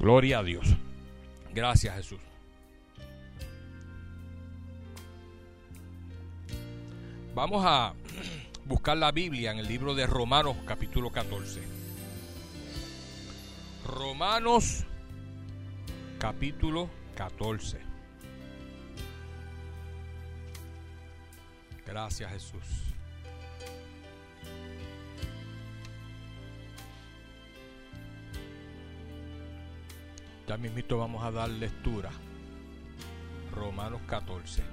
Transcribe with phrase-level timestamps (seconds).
[0.00, 0.66] Gloria a Dios.
[1.52, 2.18] Gracias Jesús.
[7.34, 7.92] Vamos a
[8.64, 11.60] buscar la Biblia en el libro de Romanos capítulo 14.
[13.84, 14.84] Romanos
[16.18, 17.78] capítulo 14.
[21.84, 22.89] Gracias Jesús.
[30.50, 32.10] Ya mismito vamos a dar lectura.
[33.54, 34.64] Romanos 14.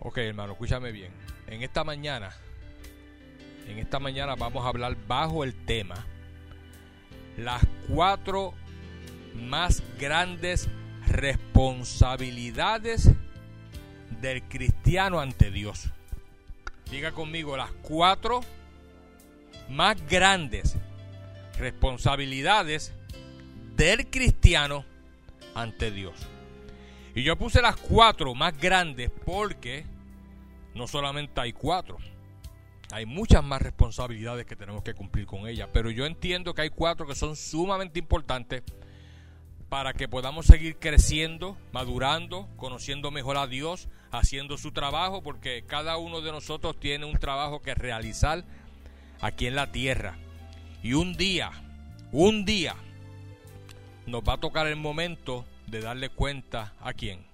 [0.00, 1.12] Ok, hermano, escúchame bien.
[1.46, 2.32] En esta mañana,
[3.68, 5.94] en esta mañana vamos a hablar bajo el tema
[7.36, 8.52] las cuatro
[9.36, 10.68] más grandes
[11.06, 13.08] responsabilidades
[14.20, 15.90] del cristiano ante Dios.
[16.90, 18.40] Diga conmigo las cuatro
[19.68, 20.76] más grandes
[21.58, 22.92] responsabilidades
[23.76, 24.84] del cristiano
[25.54, 26.14] ante Dios.
[27.14, 29.84] Y yo puse las cuatro más grandes porque
[30.74, 31.98] no solamente hay cuatro,
[32.92, 36.70] hay muchas más responsabilidades que tenemos que cumplir con ellas, pero yo entiendo que hay
[36.70, 38.62] cuatro que son sumamente importantes
[39.68, 45.98] para que podamos seguir creciendo, madurando, conociendo mejor a Dios, haciendo su trabajo, porque cada
[45.98, 48.44] uno de nosotros tiene un trabajo que realizar
[49.20, 50.16] aquí en la tierra.
[50.82, 51.50] Y un día,
[52.12, 52.74] un día,
[54.06, 57.26] nos va a tocar el momento de darle cuenta a quién,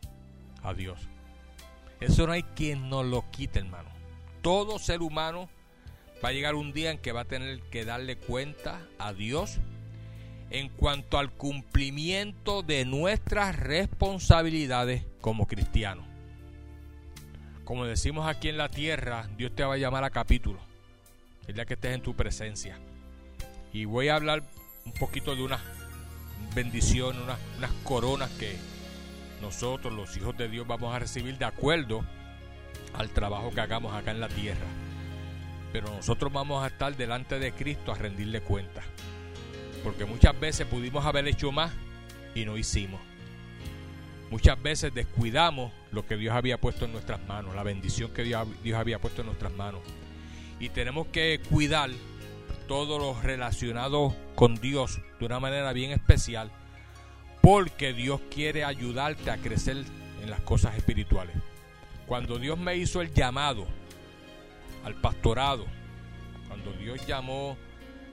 [0.63, 0.99] a Dios.
[2.01, 3.91] Eso no hay quien nos lo quite, hermano.
[4.41, 5.49] Todo ser humano
[6.25, 9.59] va a llegar un día en que va a tener que darle cuenta a Dios
[10.51, 16.07] en cuanto al cumplimiento de nuestras responsabilidades como cristianos.
[17.65, 20.61] Como decimos aquí en la tierra, Dios te va a llamar a capítulo.
[21.47, 22.79] El día que estés en tu presencia.
[23.75, 24.45] Y voy a hablar
[24.87, 25.61] un poquito de unas
[26.55, 27.21] bendiciones,
[27.57, 28.57] unas, coronas que
[29.43, 32.05] nosotros, los hijos de Dios, vamos a recibir de acuerdo
[32.95, 34.65] al trabajo que hagamos acá en la tierra.
[35.73, 38.81] Pero nosotros vamos a estar delante de Cristo a rendirle cuenta...
[39.83, 41.71] Porque muchas veces pudimos haber hecho más
[42.35, 43.03] y no hicimos.
[44.31, 48.49] Muchas veces descuidamos lo que Dios había puesto en nuestras manos, la bendición que Dios,
[48.63, 49.83] Dios había puesto en nuestras manos.
[50.59, 51.91] Y tenemos que cuidar
[52.67, 56.51] todos los relacionados con Dios de una manera bien especial,
[57.41, 59.85] porque Dios quiere ayudarte a crecer
[60.23, 61.37] en las cosas espirituales.
[62.07, 63.67] Cuando Dios me hizo el llamado
[64.85, 65.67] al pastorado,
[66.49, 67.57] cuando Dios llamó,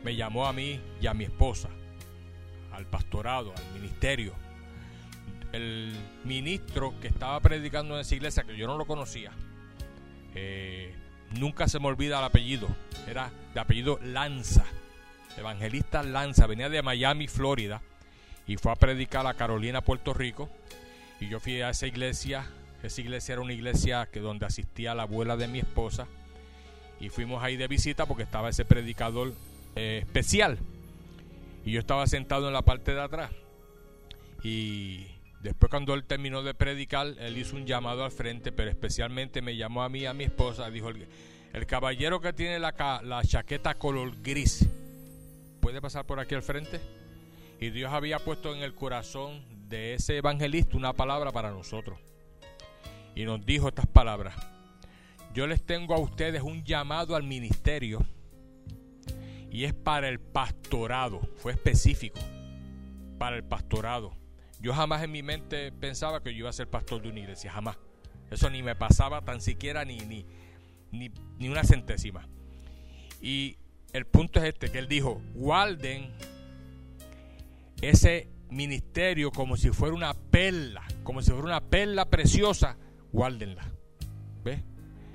[0.04, 1.70] me llamó a mí y a mi esposa,
[2.74, 4.34] al pastorado, al ministerio,
[5.52, 9.32] el ministro que estaba predicando en esa iglesia, que yo no lo conocía,
[10.34, 10.96] eh,
[11.40, 12.68] Nunca se me olvida el apellido.
[13.08, 14.66] Era de apellido Lanza.
[15.38, 16.48] Evangelista Lanza.
[16.48, 17.82] Venía de Miami, Florida.
[18.48, 20.50] Y fue a predicar a Carolina, Puerto Rico.
[21.20, 22.46] Y yo fui a esa iglesia.
[22.84, 26.08] Esa iglesia era una iglesia que donde asistía la abuela de mi esposa.
[27.00, 29.34] Y fuimos ahí de visita porque estaba ese predicador
[29.76, 30.58] eh, especial.
[31.64, 33.32] Y yo estaba sentado en la parte de atrás.
[34.44, 35.08] Y
[35.42, 39.58] Después cuando él terminó de predicar, él hizo un llamado al frente, pero especialmente me
[39.58, 44.68] llamó a mí, a mi esposa, dijo, el, caballero que tiene la chaqueta color gris,
[45.60, 46.80] ¿puede pasar por aquí al frente?
[47.60, 51.98] Y Dios había puesto en el corazón de ese evangelista una palabra para nosotros.
[53.16, 54.36] Y nos dijo estas palabras.
[55.34, 58.06] Yo les tengo a ustedes un llamado al ministerio
[59.52, 62.20] y es para el pastorado, fue específico,
[63.18, 64.21] para el pastorado.
[64.62, 67.52] Yo jamás en mi mente pensaba que yo iba a ser pastor de una iglesia,
[67.52, 67.78] jamás.
[68.30, 69.98] Eso ni me pasaba tan siquiera ni,
[70.92, 72.28] ni, una centésima.
[73.22, 73.58] Y
[73.92, 76.12] el punto es este, que él dijo, guarden
[77.82, 82.78] ese ministerio como si fuera una perla, como si fuera una perla preciosa,
[83.12, 83.66] guárdenla.
[84.44, 84.62] ¿Ves?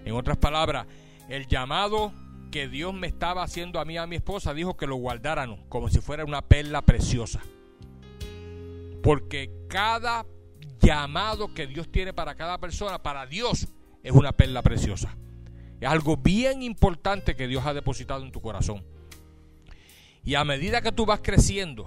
[0.05, 0.87] En otras palabras,
[1.29, 2.13] el llamado
[2.51, 5.89] que Dios me estaba haciendo a mí, a mi esposa, dijo que lo guardáramos como
[5.89, 7.41] si fuera una perla preciosa.
[9.07, 10.27] Porque cada
[10.81, 13.69] llamado que Dios tiene para cada persona, para Dios,
[14.03, 15.17] es una perla preciosa.
[15.81, 18.83] Es algo bien importante que Dios ha depositado en tu corazón.
[20.25, 21.87] Y a medida que tú vas creciendo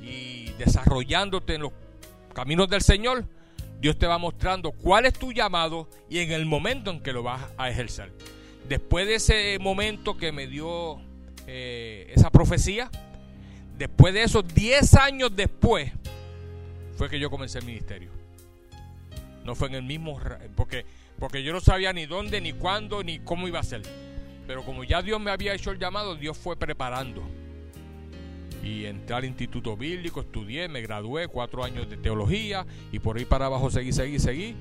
[0.00, 1.72] y desarrollándote en los
[2.34, 3.24] caminos del Señor,
[3.80, 7.24] Dios te va mostrando cuál es tu llamado y en el momento en que lo
[7.24, 8.12] vas a ejercer.
[8.68, 11.00] Después de ese momento que me dio
[11.48, 12.88] eh, esa profecía,
[13.78, 15.92] después de eso, 10 años después,
[16.96, 18.10] fue que yo comencé el ministerio.
[19.44, 20.18] No fue en el mismo,
[20.56, 20.84] porque,
[21.18, 23.82] porque yo no sabía ni dónde, ni cuándo, ni cómo iba a ser.
[24.46, 27.22] Pero como ya Dios me había hecho el llamado, Dios fue preparando.
[28.62, 33.26] Y entré al instituto bíblico, estudié, me gradué, cuatro años de teología y por ahí
[33.26, 34.56] para abajo seguí, seguí, seguí.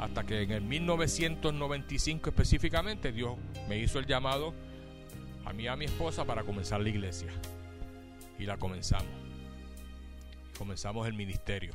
[0.00, 3.34] Hasta que en el 1995 específicamente Dios
[3.68, 4.52] me hizo el llamado
[5.44, 7.28] a mí y a mi esposa para comenzar la iglesia
[8.38, 9.08] y la comenzamos.
[10.58, 11.74] Comenzamos el ministerio.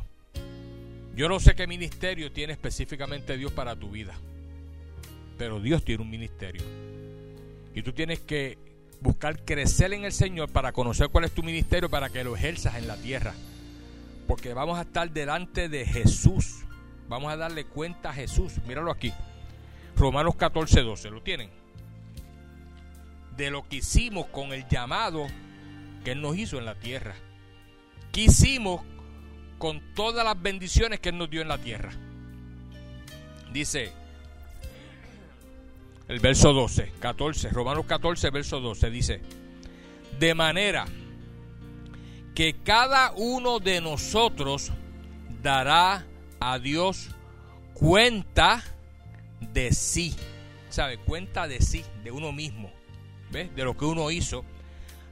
[1.15, 4.13] Yo no sé qué ministerio tiene específicamente Dios para tu vida,
[5.38, 6.61] pero Dios tiene un ministerio.
[7.75, 8.57] Y tú tienes que
[9.01, 12.75] buscar crecer en el Señor para conocer cuál es tu ministerio, para que lo ejerzas
[12.75, 13.33] en la tierra.
[14.27, 16.59] Porque vamos a estar delante de Jesús.
[17.07, 18.53] Vamos a darle cuenta a Jesús.
[18.67, 19.12] Míralo aquí.
[19.97, 21.09] Romanos 14, 12.
[21.09, 21.50] ¿Lo tienen?
[23.35, 25.25] De lo que hicimos con el llamado
[26.04, 27.16] que Él nos hizo en la tierra.
[28.12, 28.81] ¿Qué hicimos
[29.57, 31.92] con todas las bendiciones que Él nos dio en la tierra?
[33.51, 33.92] Dice
[36.07, 39.22] el verso 12, 14, Romanos 14, verso 12, dice,
[40.19, 40.86] de manera
[42.34, 44.72] que cada uno de nosotros
[45.44, 46.04] dará
[46.40, 47.10] a Dios
[47.75, 48.63] cuenta
[49.54, 50.16] de sí,
[50.69, 50.98] ¿sabe?
[50.98, 52.72] Cuenta de sí, de uno mismo,
[53.31, 53.56] ¿ves?
[53.56, 54.44] De lo que uno hizo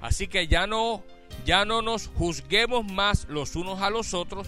[0.02, 1.04] Así que ya no,
[1.46, 4.48] ya no nos juzguemos más los unos a los otros,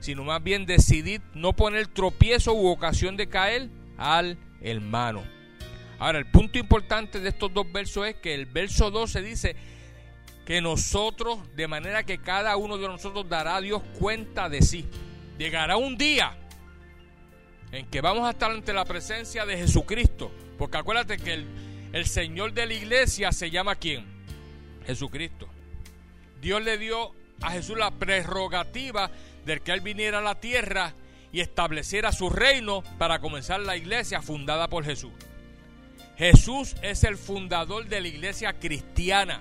[0.00, 5.22] sino más bien decidid no poner tropiezo u ocasión de caer al hermano.
[5.98, 9.54] Ahora, el punto importante de estos dos versos es que el verso 12 dice
[10.46, 14.86] que nosotros, de manera que cada uno de nosotros dará a Dios cuenta de sí.
[15.38, 16.36] Llegará un día
[17.70, 20.32] en que vamos a estar ante la presencia de Jesucristo.
[20.56, 21.46] Porque acuérdate que el,
[21.92, 24.19] el Señor de la iglesia se llama quién?
[24.86, 25.48] Jesucristo.
[26.40, 27.12] Dios le dio
[27.42, 29.10] a Jesús la prerrogativa
[29.44, 30.94] del que Él viniera a la tierra
[31.32, 35.12] y estableciera su reino para comenzar la iglesia fundada por Jesús.
[36.16, 39.40] Jesús es el fundador de la iglesia cristiana.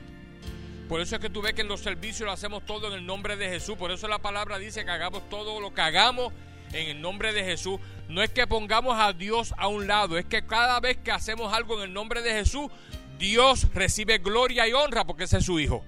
[0.88, 3.06] Por eso es que tú ves que en los servicios lo hacemos todo en el
[3.06, 3.76] nombre de Jesús.
[3.78, 6.34] Por eso la palabra dice que hagamos todo lo que hagamos
[6.72, 7.80] en el nombre de Jesús.
[8.08, 11.54] No es que pongamos a Dios a un lado, es que cada vez que hacemos
[11.54, 12.72] algo en el nombre de Jesús,
[13.19, 15.83] Dios recibe gloria y honra porque ese es su hijo.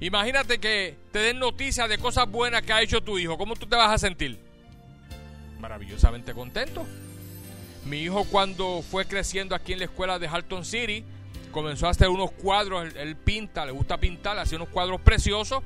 [0.00, 3.38] Imagínate que te den noticias de cosas buenas que ha hecho tu hijo.
[3.38, 4.36] ¿Cómo tú te vas a sentir?
[5.60, 6.84] Maravillosamente contento.
[7.84, 11.04] Mi hijo cuando fue creciendo aquí en la escuela de Halton City,
[11.52, 15.62] comenzó a hacer unos cuadros, él, pinta, le gusta pintar, hacía unos cuadros preciosos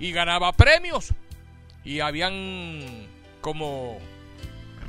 [0.00, 1.12] y ganaba premios.
[1.84, 3.06] Y habían
[3.42, 3.98] como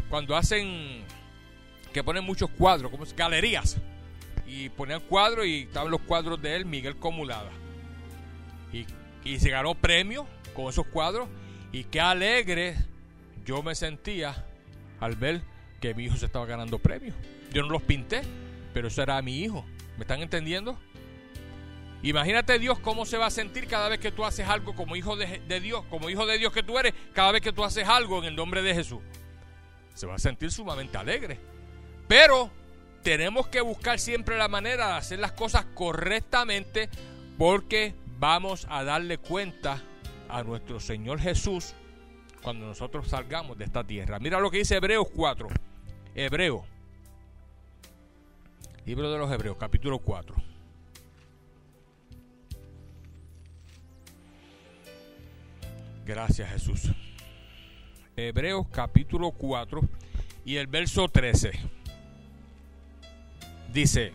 [0.09, 1.03] cuando hacen
[1.91, 3.75] que ponen muchos cuadros, como galerías
[4.47, 7.51] y ponían cuadros y estaban los cuadros de él, Miguel Comulada.
[8.73, 11.27] Y, se ganó premio con esos cuadros
[11.73, 12.77] y qué alegre
[13.45, 14.45] yo me sentía
[15.01, 15.41] al ver
[15.81, 17.13] que mi hijo se estaba ganando premios.
[17.51, 18.21] Yo no los pinté,
[18.73, 19.65] pero eso era mi hijo.
[19.97, 20.79] ¿Me están entendiendo?
[22.03, 25.17] Imagínate Dios cómo se va a sentir cada vez que tú haces algo como hijo
[25.17, 27.85] de, de, Dios, como hijo de Dios que tú eres, cada vez que tú haces
[27.85, 28.99] algo en el nombre de Jesús.
[29.93, 31.37] Se va a sentir sumamente alegre.
[32.07, 32.49] Pero
[33.07, 36.89] tenemos que buscar siempre la manera de hacer las cosas correctamente
[37.37, 39.81] porque vamos a darle cuenta
[40.27, 41.73] a nuestro Señor Jesús
[42.43, 44.19] cuando nosotros salgamos de esta tierra.
[44.19, 45.47] Mira lo que dice Hebreos 4.
[46.15, 46.65] Hebreo.
[48.85, 50.35] Libro de los Hebreos, capítulo 4.
[56.05, 56.91] Gracias Jesús.
[58.17, 59.79] Hebreos capítulo 4
[60.43, 61.57] y el verso 13.
[63.73, 64.13] Dice,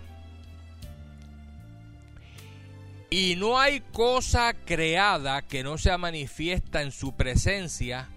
[3.11, 8.09] y no hay cosa creada que no sea manifiesta en su presencia,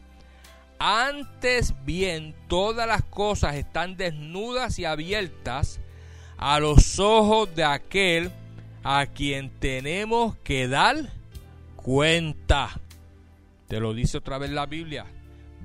[0.79, 5.79] antes bien todas las cosas están desnudas y abiertas
[6.37, 8.31] a los ojos de aquel
[8.83, 10.95] a quien tenemos que dar
[11.75, 12.79] cuenta.
[13.67, 15.05] Te lo dice otra vez la Biblia.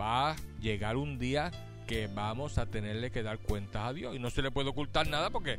[0.00, 1.50] Va a llegar un día
[1.90, 4.14] que vamos a tenerle que dar cuentas a Dios.
[4.14, 5.58] Y no se le puede ocultar nada porque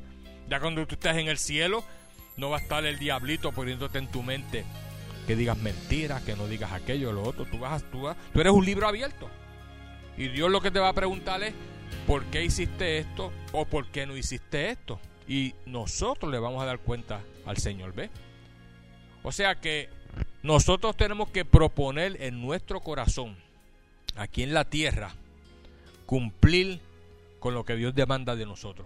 [0.49, 1.83] ya cuando tú estés en el cielo,
[2.37, 4.63] no va a estar el diablito poniéndote en tu mente
[5.27, 7.43] que digas mentiras, que no digas aquello, o lo otro.
[7.43, 7.85] Tú vas, a.
[7.89, 9.29] tú eres un libro abierto.
[10.17, 11.53] Y Dios lo que te va a preguntar es
[12.07, 15.01] por qué hiciste esto o por qué no hiciste esto.
[15.27, 18.09] Y nosotros le vamos a dar cuenta al Señor, ¿ves?
[19.21, 19.89] O sea que
[20.43, 23.35] nosotros tenemos que proponer en nuestro corazón,
[24.15, 25.13] aquí en la tierra,
[26.11, 26.81] cumplir
[27.39, 28.85] con lo que Dios demanda de nosotros.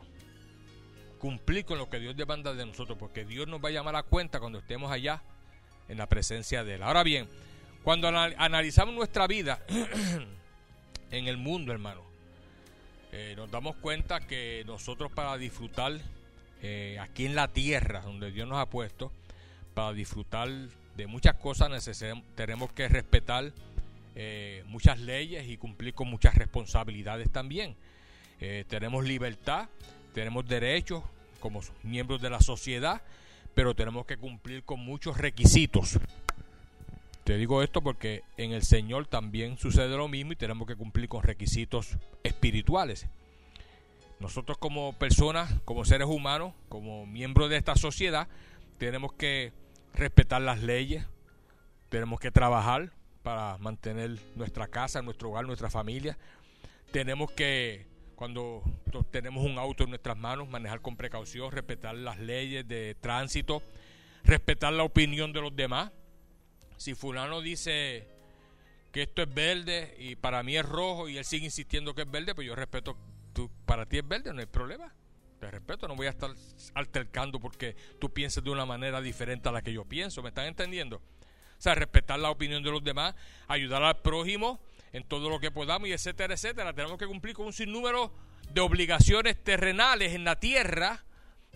[1.17, 4.03] Cumplir con lo que Dios demanda de nosotros, porque Dios nos va a llamar a
[4.03, 5.24] cuenta cuando estemos allá
[5.89, 6.84] en la presencia de Él.
[6.84, 7.27] Ahora bien,
[7.84, 9.58] cuando analizamos nuestra vida
[11.12, 12.01] en el mundo, hermano,
[13.12, 15.94] eh, nos damos cuenta que nosotros para disfrutar
[16.62, 19.12] eh, aquí en la tierra, donde Dios nos ha puesto,
[19.74, 20.48] para disfrutar
[20.96, 21.72] de muchas cosas
[22.36, 23.51] tenemos que respetar
[24.17, 27.75] eh, muchas leyes y cumplir con muchas responsabilidades también.
[28.39, 29.67] Eh, tenemos libertad,
[30.13, 31.03] tenemos derechos
[31.41, 33.01] como miembros de la sociedad,
[33.53, 36.00] pero tenemos que cumplir con muchos requisitos.
[37.25, 41.10] Te digo esto porque en el Señor también sucede lo mismo y tenemos que cumplir
[41.10, 43.07] con requisitos espirituales.
[44.22, 48.29] Nosotros como personas, como seres humanos, como miembros de esta sociedad,
[48.77, 49.51] tenemos que
[49.93, 51.05] respetar las leyes,
[51.89, 52.91] tenemos que trabajar,
[53.25, 56.15] para mantener nuestra casa, nuestro hogar, nuestra familia.
[56.91, 58.62] Tenemos que, cuando
[59.10, 63.63] tenemos un auto en nuestras manos, manejar con precaución, respetar las leyes de tránsito,
[64.24, 65.91] respetar la opinión de los demás.
[66.77, 68.08] Si fulano dice
[68.91, 72.12] que esto es verde y para mí es rojo y él sigue insistiendo que es
[72.12, 72.96] verde, pues yo respeto,
[73.65, 74.94] para ti es verde, no hay problema.
[75.39, 76.29] Te respeto, no voy a estar
[76.75, 80.22] altercando porque tú pienses de una manera diferente a la que yo pienso.
[80.22, 81.01] ¿Me están entendiendo?
[81.57, 83.15] o sea, respetar la opinión de los demás,
[83.47, 84.59] ayudar al prójimo
[84.93, 86.74] en todo lo que podamos y etcétera, etcétera.
[86.74, 88.13] Tenemos que cumplir con un sinnúmero
[88.53, 91.03] de obligaciones terrenales en la tierra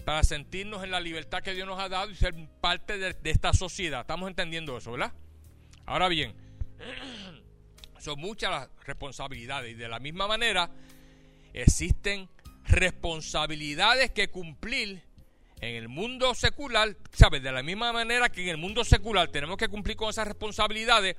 [0.06, 3.30] para sentirnos en la libertad que Dios nos ha dado y ser parte de, de
[3.30, 4.02] esta sociedad.
[4.02, 5.12] Estamos entendiendo eso, ¿verdad?
[5.86, 6.34] Ahora bien,
[8.00, 10.70] son muchas las responsabilidades y de la misma manera
[11.54, 12.30] existen
[12.66, 15.02] responsabilidades que cumplir
[15.62, 17.44] en el mundo secular, ¿sabes?
[17.44, 21.18] De la misma manera que en el mundo secular tenemos que cumplir con esas responsabilidades,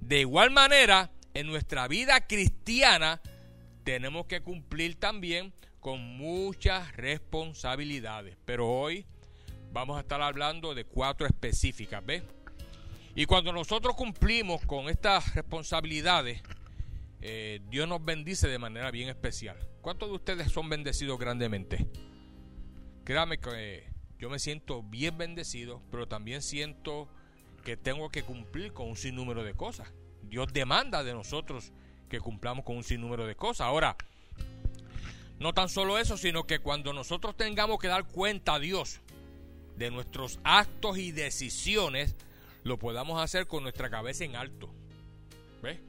[0.00, 3.20] de igual manera, en nuestra vida cristiana
[3.84, 8.36] tenemos que cumplir también con muchas responsabilidades.
[8.46, 9.04] Pero hoy
[9.72, 12.22] vamos a estar hablando de cuatro específicas, ¿ves?
[13.14, 16.40] Y cuando nosotros cumplimos con estas responsabilidades,
[17.20, 19.58] eh, Dios nos bendice de manera bien especial.
[19.82, 21.86] ¿Cuántos de ustedes son bendecidos grandemente?
[23.04, 27.08] créame que eh, yo me siento bien bendecido, pero también siento
[27.64, 29.92] que tengo que cumplir con un sinnúmero de cosas.
[30.22, 31.72] Dios demanda de nosotros
[32.08, 33.66] que cumplamos con un sinnúmero de cosas.
[33.66, 33.96] Ahora,
[35.38, 39.00] no tan solo eso, sino que cuando nosotros tengamos que dar cuenta a Dios
[39.76, 42.14] de nuestros actos y decisiones,
[42.62, 44.70] lo podamos hacer con nuestra cabeza en alto.
[45.62, 45.80] ¿Ves?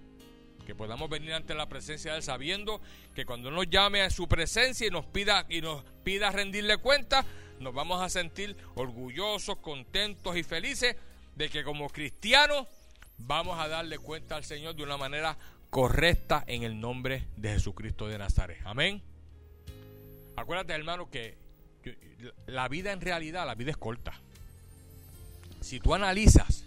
[0.64, 2.82] que podamos venir ante la presencia del sabiendo
[3.14, 7.26] que cuando nos llame a su presencia y nos pida y nos pida rendirle cuenta,
[7.60, 10.96] nos vamos a sentir orgullosos, contentos y felices
[11.36, 12.68] de que como cristianos
[13.18, 15.38] vamos a darle cuenta al Señor de una manera
[15.70, 18.60] correcta en el nombre de Jesucristo de Nazaret.
[18.66, 19.02] Amén.
[20.36, 21.38] Acuérdate, hermano, que
[22.48, 24.14] la vida en realidad, la vida es corta.
[25.62, 26.66] Si tú analizas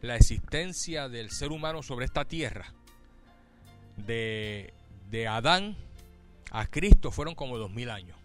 [0.00, 2.72] la existencia del ser humano sobre esta tierra,
[3.96, 5.76] de, Adán
[6.50, 8.16] a Cristo fueron como dos mil años.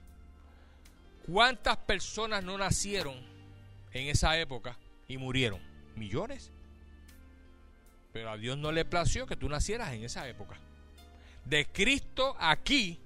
[1.29, 3.15] ¿Cuántas personas no nacieron
[3.91, 5.59] en esa época y murieron?
[5.95, 6.51] Millones.
[8.13, 10.55] Pero a Dios no le plació que tú nacieras en esa época.
[11.45, 12.99] De Cristo aquí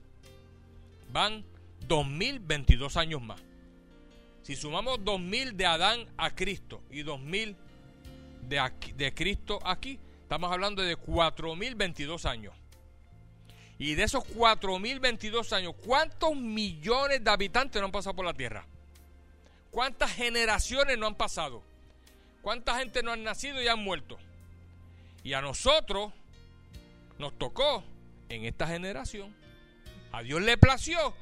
[1.12, 1.44] van
[1.88, 3.42] 2022 años más.
[4.44, 7.56] Si sumamos 2000 de Adán a Cristo y 2000
[8.50, 10.00] de, de Cristo aquí,
[10.32, 12.54] Estamos hablando de 4.022 años.
[13.78, 18.66] Y de esos 4.022 años, ¿cuántos millones de habitantes no han pasado por la Tierra?
[19.72, 21.62] ¿Cuántas generaciones no han pasado?
[22.42, 24.18] ¿Cuánta gente no han nacido y han muerto?
[25.22, 26.14] Y a nosotros
[27.20, 27.84] nos tocó
[28.30, 29.36] en esta generación.
[30.14, 31.14] A Dios le plació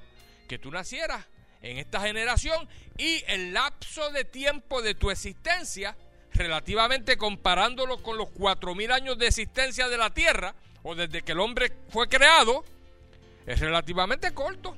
[0.47, 1.25] que tú nacieras
[1.63, 5.97] en esta generación y el lapso de tiempo de tu existencia
[6.33, 11.39] relativamente comparándolo con los 4.000 años de existencia de la Tierra, o desde que el
[11.39, 12.63] hombre fue creado,
[13.45, 14.75] es relativamente corto.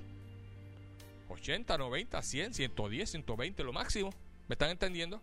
[1.29, 4.11] 80, 90, 100, 110, 120, lo máximo.
[4.47, 5.21] ¿Me están entendiendo?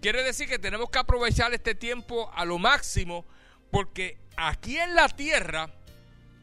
[0.00, 3.24] Quiere decir que tenemos que aprovechar este tiempo a lo máximo,
[3.70, 5.70] porque aquí en la Tierra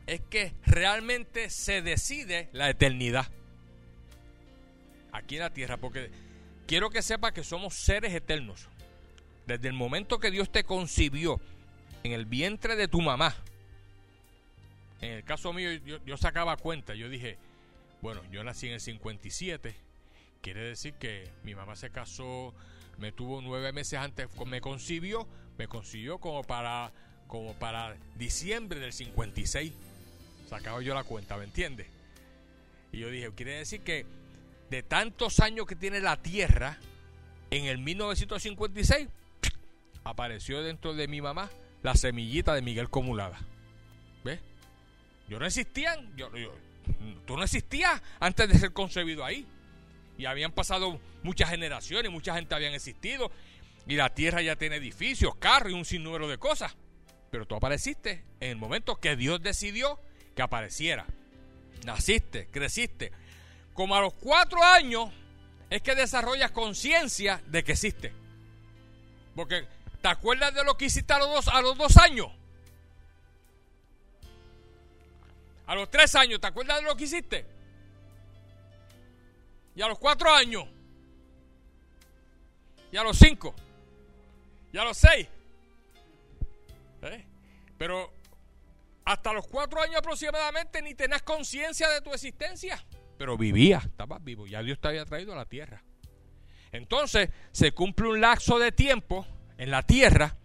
[0.07, 3.27] es que realmente se decide la eternidad.
[5.13, 6.11] Aquí en la Tierra, porque
[6.67, 8.67] quiero que sepa que somos seres eternos.
[9.47, 11.39] Desde el momento que Dios te concibió
[12.03, 13.35] en el vientre de tu mamá,
[15.01, 17.37] en el caso mío yo, sacaba cuenta, yo dije,
[18.01, 19.75] bueno, yo nací en el 57,
[20.41, 22.55] quiere decir que mi mamá se casó,
[22.97, 25.27] me tuvo nueve meses antes, me concibió,
[25.59, 26.91] me concibió como para,
[27.27, 29.71] como para diciembre del 56.
[30.49, 31.87] Sacaba yo la cuenta, ¿me entiendes?
[32.91, 34.05] Y yo dije, quiere decir que
[34.71, 36.77] de tantos años que tiene la Tierra,
[37.51, 39.07] en el 1956
[40.05, 41.49] apareció dentro de mi mamá
[41.83, 43.39] la semillita de Miguel Comulada.
[44.23, 44.39] ¿Ves?
[45.27, 45.95] Yo no existía...
[46.15, 46.29] yo,
[47.25, 49.45] tú no existías antes de ser concebido ahí.
[50.17, 53.31] Y habían pasado muchas generaciones, mucha gente habían existido.
[53.87, 56.75] Y la tierra ya tiene edificios, carros y un sinnúmero de cosas.
[57.31, 59.99] Pero tú apareciste en el momento que Dios decidió
[60.35, 61.05] que apareciera.
[61.83, 63.11] Naciste, creciste.
[63.73, 65.09] Como a los cuatro años
[65.69, 68.13] es que desarrollas conciencia de que existes...
[69.35, 69.65] Porque
[70.05, 71.47] ¿Te acuerdas de lo que hiciste a los dos,
[71.97, 72.27] años?
[75.65, 77.43] A los tres años, ¿te acuerdas de lo que hiciste?
[79.75, 80.63] Y a los cuatro años.
[82.91, 83.55] Y a los cinco.
[84.71, 85.27] Y a los seis.
[87.01, 87.25] ¿Eh?
[87.75, 88.13] Pero
[89.05, 92.77] hasta los cuatro años aproximadamente ni tenías conciencia de tu existencia.
[93.17, 94.45] Pero vivías, estabas vivo.
[94.45, 95.81] Ya Dios te había traído a la tierra.
[96.71, 99.25] Entonces se cumple un lapso de tiempo
[99.57, 100.35] en la tierra,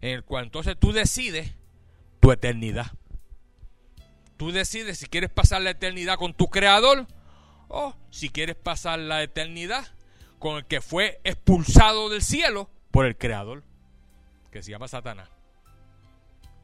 [0.00, 1.54] en el cual entonces tú decides
[2.20, 2.86] tu eternidad.
[4.36, 7.06] Tú decides si quieres pasar la eternidad con tu creador
[7.68, 9.86] o si quieres pasar la eternidad
[10.38, 13.62] con el que fue expulsado del cielo por el creador,
[14.50, 15.28] que se llama Satanás.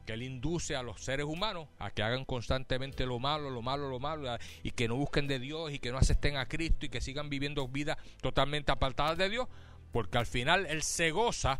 [0.05, 3.87] Que él induce a los seres humanos a que hagan constantemente lo malo, lo malo,
[3.87, 6.89] lo malo, y que no busquen de Dios y que no acepten a Cristo y
[6.89, 9.47] que sigan viviendo vidas totalmente apartadas de Dios
[9.91, 11.59] porque al final Él se goza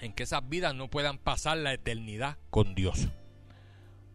[0.00, 3.08] en que esas vidas no puedan pasar la eternidad con Dios.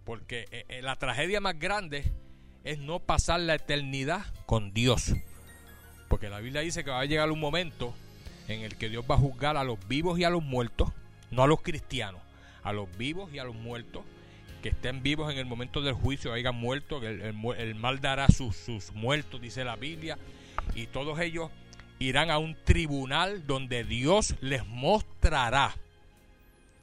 [0.06, 2.12] Porque eh, eh, la tragedia más grande
[2.64, 5.14] es no pasar la eternidad con Dios.
[6.10, 7.94] Porque la Biblia dice que va a llegar un momento
[8.48, 10.90] en el que Dios va a juzgar a los vivos y a los muertos,
[11.32, 12.22] no a los cristianos,
[12.64, 14.04] a los vivos y a los muertos,
[14.62, 18.92] que estén vivos en el momento del juicio, hayan muerto, el, el, mal dará sus
[18.94, 20.18] muertos, dice la Biblia,
[20.76, 21.50] y todos ellos
[22.04, 25.76] irán a un tribunal donde Dios les mostrará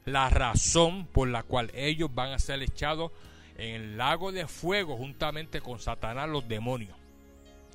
[0.05, 3.11] la razón por la cual ellos van a ser echados
[3.57, 6.95] en el lago de fuego juntamente con Satanás los demonios.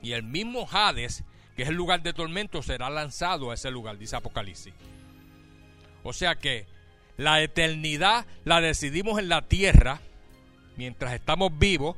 [0.02, 1.22] Y el mismo Hades,
[1.56, 4.74] que es el lugar de tormento, será lanzado a ese lugar, dice Apocalipsis.
[6.02, 6.66] O sea que
[7.16, 10.00] la eternidad la decidimos en la tierra
[10.76, 11.96] mientras estamos vivos,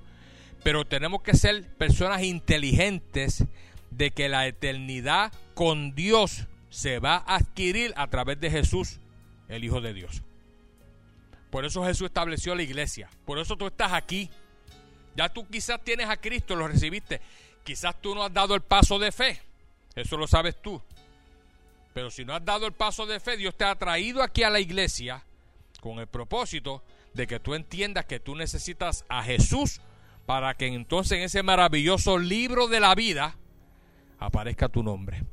[0.62, 3.44] pero tenemos que ser personas inteligentes
[3.90, 9.00] de que la eternidad con Dios se va a adquirir a través de Jesús,
[9.48, 10.22] el Hijo de Dios.
[11.50, 13.10] Por eso Jesús estableció la iglesia.
[13.24, 14.30] Por eso tú estás aquí.
[15.16, 17.20] Ya tú quizás tienes a Cristo, lo recibiste.
[17.64, 19.42] Quizás tú no has dado el paso de fe.
[19.96, 20.80] Eso lo sabes tú.
[21.92, 24.50] Pero si no has dado el paso de fe, Dios te ha traído aquí a
[24.50, 25.24] la iglesia
[25.80, 29.80] con el propósito de que tú entiendas que tú necesitas a Jesús
[30.24, 33.34] para que entonces en ese maravilloso libro de la vida
[34.20, 35.24] aparezca tu nombre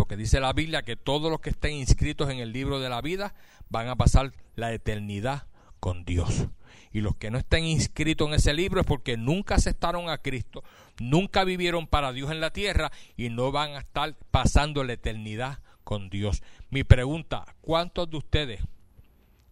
[0.00, 3.02] porque dice la Biblia que todos los que estén inscritos en el libro de la
[3.02, 3.34] vida
[3.68, 5.46] van a pasar la eternidad
[5.78, 6.46] con Dios.
[6.90, 10.64] Y los que no estén inscritos en ese libro es porque nunca aceptaron a Cristo,
[11.00, 15.58] nunca vivieron para Dios en la tierra y no van a estar pasando la eternidad
[15.84, 16.42] con Dios.
[16.70, 18.62] Mi pregunta, ¿cuántos de ustedes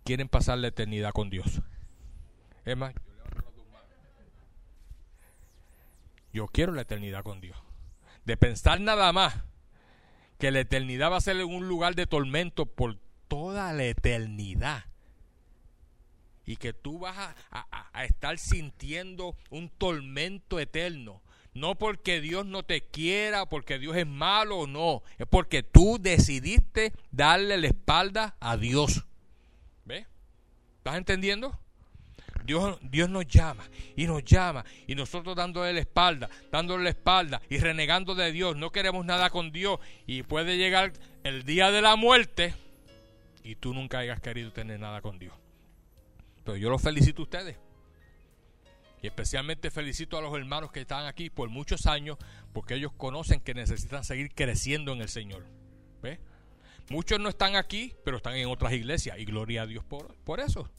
[0.03, 1.61] quieren pasar la eternidad con Dios?
[2.65, 2.95] Emma,
[6.33, 7.59] yo quiero la eternidad con Dios.
[8.25, 9.43] De pensar nada más
[10.39, 12.97] que la eternidad va a ser un lugar de tormento por
[13.27, 14.85] toda la eternidad.
[16.47, 21.21] Y que tú vas a, estar sintiendo un tormento eterno.
[21.53, 25.03] No porque Dios no te quiera, porque Dios es malo, o no.
[25.19, 29.05] Es porque tú decidiste darle la espalda a Dios.
[29.85, 30.07] ¿Ves?
[30.79, 31.59] ¿Estás entendiendo?
[32.89, 33.63] Dios, nos llama
[33.95, 38.57] y nos llama y nosotros dándole la espalda, dándole la espalda y renegando de Dios,
[38.57, 42.55] no queremos nada con Dios y puede llegar el día de la muerte
[43.45, 45.35] y tú nunca hayas querido tener nada con Dios.
[46.43, 47.57] Pero yo los felicito a ustedes.
[49.03, 52.17] Y especialmente felicito a los hermanos que están aquí por muchos años,
[52.55, 55.45] porque ellos conocen que necesitan seguir creciendo en el Señor.
[56.91, 59.19] Muchos no están aquí, pero están en otras iglesias.
[59.19, 60.71] Y gloria a Dios por, por eso.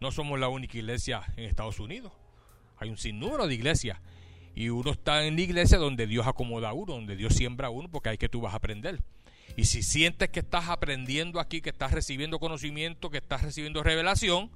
[0.00, 2.12] No somos la única iglesia en Estados Unidos.
[2.76, 3.98] Hay un sinnúmero de iglesias.
[4.54, 7.70] Y uno está en la iglesia donde Dios acomoda a uno, donde Dios siembra a
[7.70, 9.00] uno, porque ahí que tú vas a aprender.
[9.56, 14.50] Y si sientes que estás aprendiendo aquí, que estás recibiendo conocimiento, que estás recibiendo revelación,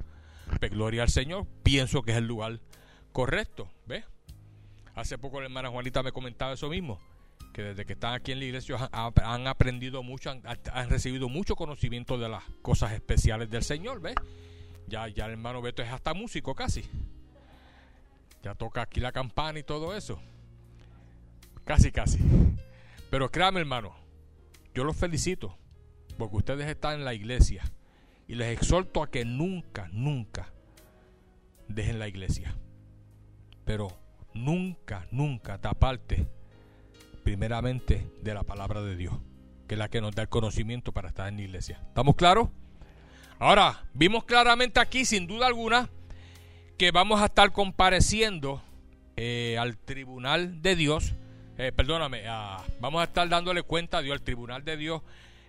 [0.58, 2.60] pues gloria al Señor, pienso que es el lugar
[3.12, 3.70] correcto.
[3.86, 4.04] ¿Ves?
[4.94, 7.00] Hace poco la hermana Juanita me comentaba eso mismo,
[7.52, 12.18] que desde que están aquí en la iglesia han, aprendido mucho, han, recibido mucho conocimiento
[12.18, 14.16] de las cosas especiales del Señor, ¿ves?
[14.88, 16.84] Ya, ya el hermano Beto es hasta músico casi.
[18.42, 20.20] Ya toca aquí la campana y todo eso.
[21.64, 22.18] Casi, casi.
[23.10, 23.94] Pero créame, hermano,
[24.74, 25.56] yo los felicito
[26.18, 27.62] porque ustedes están en la iglesia
[28.26, 30.52] y les exhorto a que nunca, nunca
[31.68, 32.56] dejen la iglesia.
[33.64, 33.96] Pero
[34.34, 36.26] nunca, nunca te aparte
[37.22, 39.14] primeramente de la palabra de Dios,
[39.68, 41.78] que es la que nos da el conocimiento para estar en la iglesia.
[41.88, 42.48] ¿Estamos claros?
[43.42, 45.88] Ahora, vimos claramente aquí, sin duda alguna,
[46.78, 48.62] que vamos a estar compareciendo
[49.16, 51.14] eh, al tribunal de Dios.
[51.58, 52.22] Eh, perdóname,
[52.80, 55.02] vamos a estar dándole cuenta a Dios, al tribunal de Dios.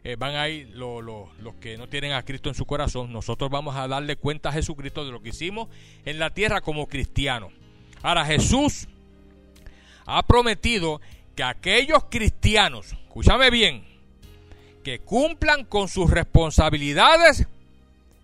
[0.04, 0.64] Eh, van ahí...
[0.74, 3.14] los que no tienen a Cristo en su corazón.
[3.14, 5.70] Nosotros vamos a darle cuenta a Jesucristo de lo que hicimos
[6.04, 7.54] en la tierra como cristianos.
[8.02, 8.88] Ahora, Jesús
[10.08, 11.00] ha prometido
[11.36, 13.86] que aquellos cristianos, escúchame bien,
[14.84, 17.46] que cumplan con sus responsabilidades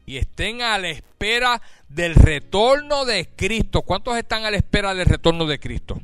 [0.09, 3.83] y estén a la espera del retorno de Cristo.
[3.83, 6.01] ¿Cuántos están a la espera del retorno de Cristo?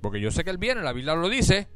[0.00, 1.66] Porque yo sé que Él viene, la Biblia lo dice.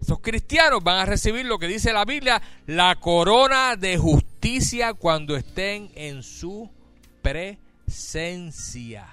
[0.00, 5.36] Esos cristianos van a recibir lo que dice la Biblia, la corona de justicia cuando
[5.36, 6.70] estén en su
[7.20, 9.08] presencia.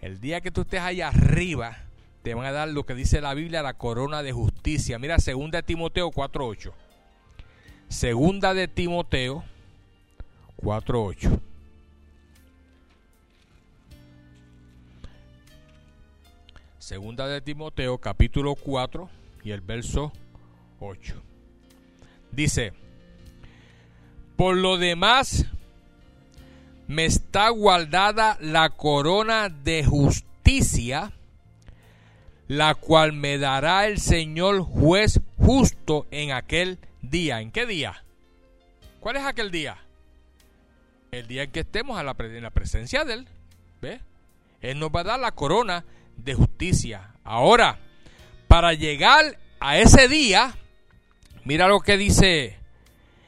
[0.00, 1.76] El día que tú estés allá arriba,
[2.22, 4.96] te van a dar lo que dice la Biblia, la corona de justicia.
[5.00, 6.72] Mira, segunda de Timoteo 4.8.
[7.88, 9.44] Segunda de Timoteo
[10.62, 11.40] 48
[16.78, 19.08] Segunda de Timoteo capítulo 4
[19.44, 20.12] y el verso
[20.80, 21.14] 8.
[22.32, 22.72] Dice,
[24.36, 25.46] por lo demás
[26.88, 31.12] me está guardada la corona de justicia,
[32.48, 37.40] la cual me dará el Señor juez justo en aquel día.
[37.40, 38.02] ¿En qué día?
[39.00, 39.78] ¿Cuál es aquel día?
[41.14, 43.26] el día en que estemos a la, en la presencia de Él,
[43.82, 44.00] ¿ves?
[44.62, 45.84] Él nos va a dar la corona
[46.16, 47.10] de justicia.
[47.22, 47.78] Ahora,
[48.48, 50.54] para llegar a ese día,
[51.44, 52.56] mira lo que dice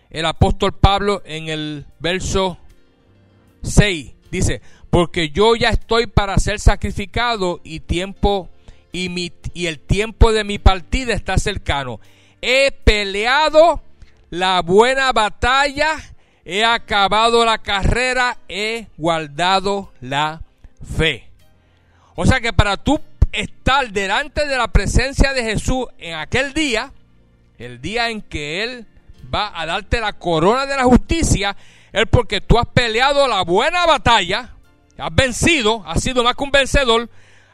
[0.09, 2.57] el apóstol Pablo en el verso
[3.65, 4.13] 6.
[4.31, 8.49] Dice, porque yo ya estoy para ser sacrificado y tiempo
[8.93, 9.11] y,
[9.53, 12.01] y el tiempo de mi partida está cercano.
[12.41, 13.83] He peleado
[14.31, 15.97] la buena batalla
[16.45, 20.43] he acabado la carrera, he guardado la
[20.97, 21.29] fe.
[22.17, 23.01] O sea que para tú
[23.33, 26.93] estar delante de la presencia de Jesús en aquel día,
[27.59, 28.87] el día en que Él
[29.35, 31.57] va a darte la corona de la justicia,
[31.93, 34.51] es porque tú has peleado la buena batalla,
[34.99, 37.09] has vencido, has sido más que un vencedor,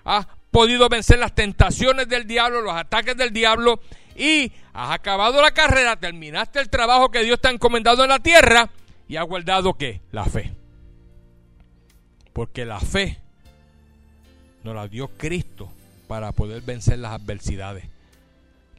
[0.04, 3.80] has podido vencer las tentaciones del diablo, los ataques del diablo
[4.16, 8.18] y has acabado la carrera, terminaste el trabajo que Dios te ha encomendado en la
[8.18, 8.68] tierra
[9.10, 10.00] y ha guardado qué?
[10.12, 10.52] La fe.
[12.32, 13.18] Porque la fe
[14.62, 15.68] nos la dio Cristo
[16.06, 17.86] para poder vencer las adversidades.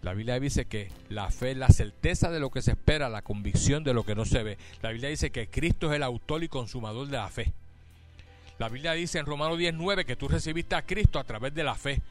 [0.01, 3.21] La Biblia dice que la fe es la certeza de lo que se espera, la
[3.23, 4.57] convicción de lo que no se ve.
[4.81, 7.51] La Biblia dice que Cristo es el autor y consumador de la fe.
[8.57, 11.75] La Biblia dice en Romanos 19 que tú recibiste a Cristo a través de la
[11.75, 12.01] fe.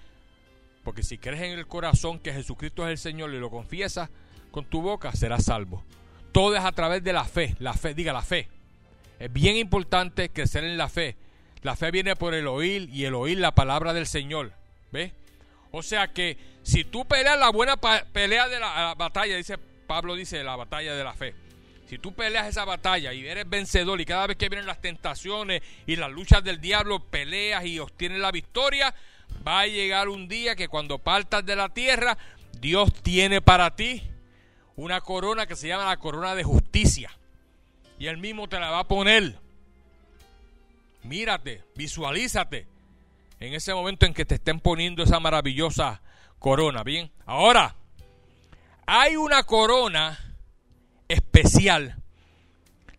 [0.84, 4.10] Porque si crees en el corazón que Jesucristo es el Señor y lo confiesas
[4.50, 5.82] con tu boca, serás salvo.
[6.32, 8.48] Todo es a través de la fe, la fe, diga la fe.
[9.18, 11.16] Es bien importante crecer en la fe.
[11.62, 14.52] La fe viene por el oír y el oír la palabra del Señor.
[14.92, 15.12] ¿Ves?
[15.72, 20.14] O sea que si tú peleas la buena pelea de la, la, batalla, dice Pablo,
[20.14, 21.34] dice la batalla de la fe.
[21.86, 25.62] Si tú peleas esa batalla y eres vencedor y cada vez que vienen las tentaciones
[25.86, 28.94] y las luchas del diablo, peleas y obtienes la victoria,
[29.46, 32.16] va a llegar un día que cuando partas de la tierra,
[32.60, 34.04] Dios tiene para ti
[34.80, 37.10] una corona que se llama la corona de justicia.
[37.98, 39.38] Y él mismo te la va a poner.
[41.02, 42.66] Mírate, visualízate
[43.40, 46.00] en ese momento en que te estén poniendo esa maravillosa
[46.38, 46.82] corona.
[46.82, 47.76] Bien, ahora
[48.86, 50.18] hay una corona
[51.08, 51.96] especial,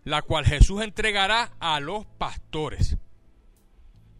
[0.04, 2.96] la cual Jesús entregará a los pastores.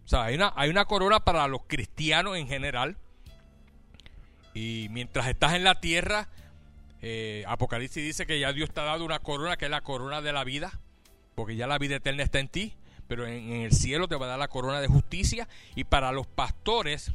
[0.04, 2.98] O sea, hay una, hay una corona para los cristianos en general.
[4.56, 6.28] Y mientras estás en la tierra,
[7.04, 10.22] eh, Apocalipsis dice que ya Dios te ha dado una corona, que es la corona
[10.22, 10.80] de la vida,
[11.34, 12.76] porque ya la vida eterna está en ti,
[13.08, 15.48] pero en, el cielo te va a dar la corona de justicia.
[15.76, 17.12] Y para los pastores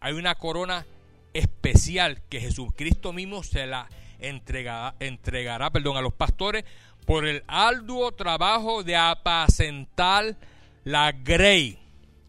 [0.00, 0.86] hay una corona
[1.34, 6.64] especial que Jesucristo mismo se la entregará, entregará perdón, a los pastores
[7.04, 10.36] por el arduo trabajo de apacentar
[10.84, 11.78] la grey.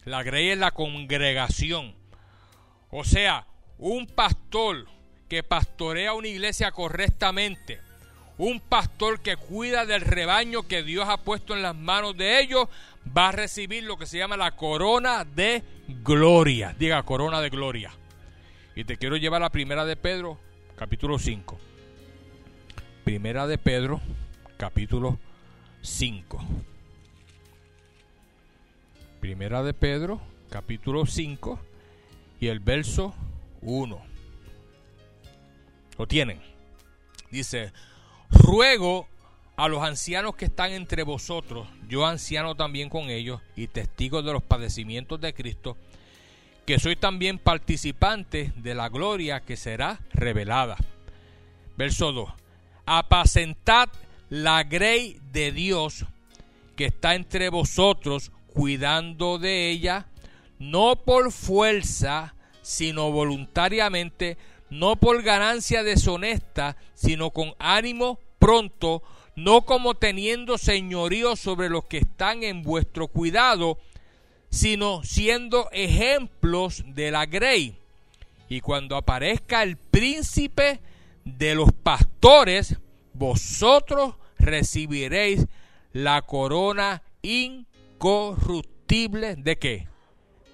[0.03, 1.95] La grey es la congregación.
[2.91, 4.85] O sea, un pastor
[5.29, 7.79] que pastorea una iglesia correctamente,
[8.37, 12.67] un pastor que cuida del rebaño que Dios ha puesto en las manos de ellos,
[13.15, 15.63] va a recibir lo que se llama la corona de
[16.03, 16.75] gloria.
[16.77, 17.91] Diga, corona de gloria.
[18.75, 20.37] Y te quiero llevar a la primera de Pedro,
[20.77, 21.59] capítulo 5.
[23.03, 23.99] Primera de Pedro,
[24.57, 25.17] capítulo
[25.81, 26.41] 5.
[29.19, 31.59] Primera de Pedro, capítulo 5
[32.39, 33.15] y el verso
[33.61, 34.16] 1.
[35.97, 36.39] Lo tienen.
[37.31, 37.71] Dice,
[38.29, 39.07] ruego
[39.55, 44.31] a los ancianos que están entre vosotros, yo anciano también con ellos y testigo de
[44.33, 45.75] los padecimientos de Cristo,
[46.65, 50.75] que soy también participante de la gloria que será revelada.
[51.75, 52.29] Verso 2.
[52.85, 53.89] Apacentad
[54.29, 56.05] la grey de Dios
[56.75, 60.05] que está entre vosotros, cuidando de ella,
[60.59, 64.37] no por fuerza, sino voluntariamente,
[64.69, 69.03] no por ganancia deshonesta, sino con ánimo pronto,
[69.35, 73.77] no como teniendo señorío sobre los que están en vuestro cuidado,
[74.49, 77.77] sino siendo ejemplos de la grey.
[78.49, 80.79] Y cuando aparezca el príncipe
[81.25, 82.77] de los pastores,
[83.13, 85.45] vosotros recibiréis
[85.91, 89.87] la corona incorruptible de qué?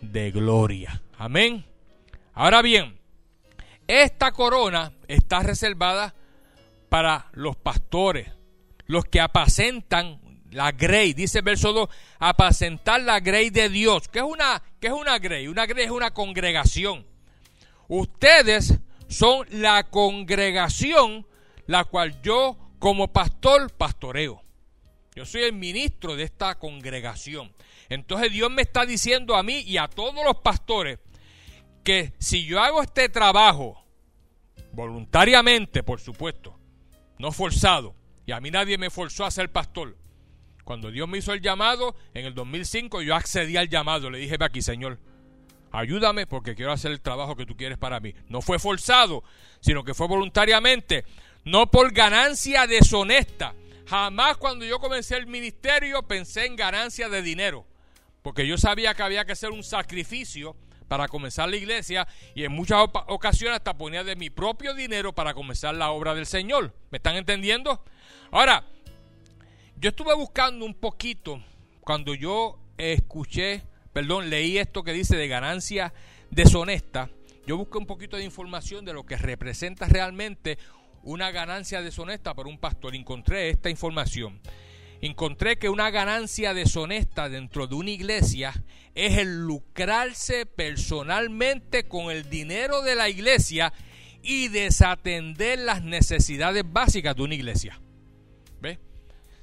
[0.01, 1.01] De gloria.
[1.17, 1.63] Amén.
[2.33, 2.97] Ahora bien,
[3.87, 6.13] esta corona está reservada
[6.89, 8.29] para los pastores,
[8.85, 14.07] los que apacentan la grey, dice el verso 2, apacentar la grey de Dios.
[14.07, 15.47] ¿Qué es una, qué es una grey?
[15.47, 17.05] Una grey es una congregación.
[17.87, 21.25] Ustedes son la congregación
[21.65, 24.41] la cual yo como pastor pastoreo.
[25.15, 27.51] Yo soy el ministro de esta congregación.
[27.89, 30.99] Entonces Dios me está diciendo a mí y a todos los pastores,
[31.83, 33.83] que si yo hago este trabajo
[34.71, 36.57] voluntariamente, por supuesto,
[37.19, 37.93] no forzado,
[38.25, 39.95] y a mí nadie me forzó a ser pastor.
[40.63, 44.37] Cuando Dios me hizo el llamado, en el 2005 yo accedí al llamado, le dije,
[44.37, 44.97] ve aquí, Señor,
[45.71, 48.15] ayúdame porque quiero hacer el trabajo que tú quieres para mí.
[48.29, 49.23] No fue forzado,
[49.59, 51.03] sino que fue voluntariamente,
[51.43, 53.53] no por ganancia deshonesta.
[53.85, 57.67] Jamás cuando yo comencé el ministerio pensé en ganancia de dinero,
[58.23, 60.55] porque yo sabía que había que hacer un sacrificio
[60.97, 62.77] para comenzar la iglesia y en muchas
[63.07, 66.71] ocasiones hasta ponía de mi propio dinero para comenzar la obra del Señor.
[66.91, 67.83] ¿Me están entendiendo?
[68.29, 68.63] Ahora,
[69.77, 71.43] yo estuve buscando un poquito
[71.81, 75.91] cuando yo escuché, perdón, leí esto que dice de ganancia
[76.29, 77.09] deshonesta.
[77.47, 80.59] Yo busqué un poquito de información de lo que representa realmente
[81.01, 82.93] una ganancia deshonesta para un pastor.
[82.95, 84.39] Encontré esta información.
[85.05, 88.53] Encontré que una ganancia deshonesta dentro de una iglesia
[88.95, 93.73] es el lucrarse personalmente con el dinero de la iglesia
[94.21, 97.81] y desatender las necesidades básicas de una iglesia.
[98.61, 98.79] ¿Ve?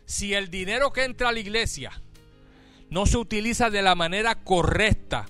[0.07, 1.91] Si el dinero que entra a la iglesia
[2.89, 5.27] no se utiliza de la manera correcta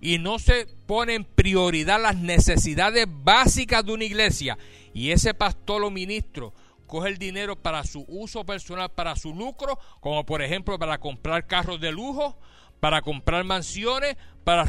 [0.00, 4.58] y no se pone en prioridad las necesidades básicas de una iglesia
[4.92, 6.52] y ese pastor o ministro
[6.88, 11.46] coge el dinero para su uso personal, para su lucro, como por ejemplo para comprar
[11.46, 12.36] carros de lujo,
[12.80, 14.64] para comprar mansiones, para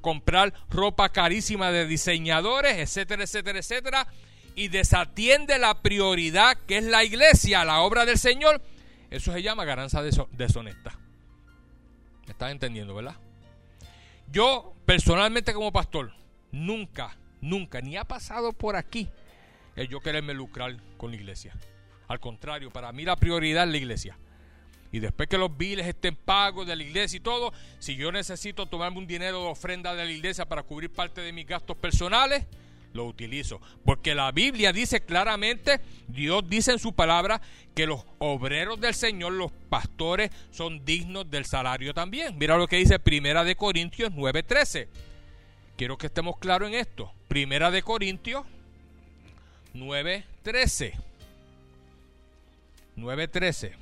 [0.00, 4.06] comprar ropa carísima de diseñadores, etcétera, etcétera, etcétera,
[4.54, 8.62] y desatiende la prioridad que es la iglesia, la obra del Señor,
[9.10, 10.94] eso se llama ganancia deshonesta.
[12.26, 13.16] ¿Me estás entendiendo, verdad?
[14.32, 16.12] Yo, personalmente como pastor,
[16.52, 19.08] nunca, nunca, ni ha pasado por aquí
[19.76, 21.52] es yo quererme lucrar con la iglesia.
[22.08, 24.18] Al contrario, para mí la prioridad es la iglesia.
[24.90, 28.64] Y después que los biles estén pagos de la iglesia y todo, si yo necesito
[28.64, 32.46] tomarme un dinero de ofrenda de la iglesia para cubrir parte de mis gastos personales,
[32.94, 33.60] lo utilizo.
[33.84, 37.42] Porque la Biblia dice claramente, Dios dice en su palabra,
[37.74, 42.38] que los obreros del Señor, los pastores, son dignos del salario también.
[42.38, 44.88] Mira lo que dice Primera de Corintios 9:13.
[45.76, 47.12] Quiero que estemos claros en esto.
[47.28, 48.46] Primera de Corintios
[49.80, 50.94] 9.13.
[52.96, 53.72] 9.13.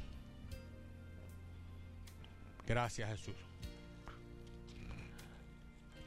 [2.67, 3.35] Gracias Jesús.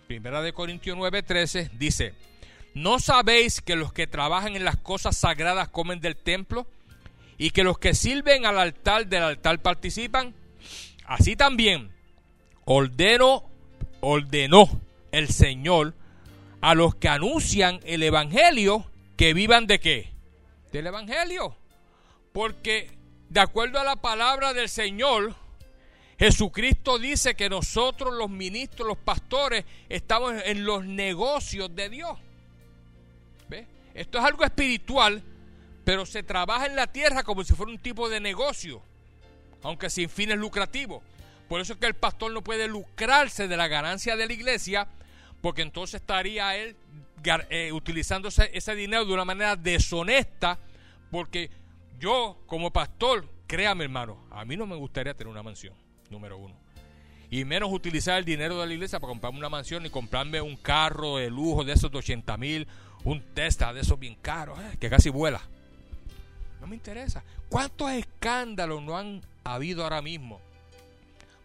[0.08, 2.14] Primera de Corintios 9.13 dice,
[2.74, 6.66] ¿no sabéis que los que trabajan en las cosas sagradas comen del templo?
[7.40, 10.34] Y que los que sirven al altar del altar participan?
[11.06, 11.92] Así también
[12.66, 13.46] ordenó
[14.02, 14.68] ordenó
[15.12, 15.94] el Señor
[16.62, 18.86] a los que anuncian el Evangelio
[19.18, 20.12] que vivan de qué?
[20.72, 21.56] Del Evangelio.
[22.32, 22.92] Porque
[23.30, 25.36] de acuerdo a la palabra del Señor,
[26.20, 32.18] Jesucristo dice que nosotros los ministros, los pastores, estamos en los negocios de Dios.
[33.96, 35.24] Esto es algo espiritual,
[35.84, 38.80] pero se trabaja en la tierra como si fuera un tipo de negocio,
[39.64, 41.02] aunque sin fines lucrativos.
[41.50, 44.88] Por eso es que el pastor no puede lucrarse de la ganancia de la iglesia,
[45.42, 46.76] porque entonces estaría él
[47.50, 50.60] eh, utilizando ese, dinero de una manera deshonesta,
[51.10, 51.50] porque
[52.00, 55.74] yo como pastor, créame hermano, a mí no me gustaría tener una mansión,
[56.12, 56.54] número uno.
[57.30, 60.56] Y menos utilizar el dinero de la iglesia para comprarme una mansión y comprarme un
[60.56, 62.68] carro de lujo de esos de 80 mil,
[63.04, 65.42] un Tesla de esos bien caros, eh, que casi vuela.
[66.62, 67.24] No me interesa.
[67.50, 70.40] ¿Cuántos escándalos no han habido ahora mismo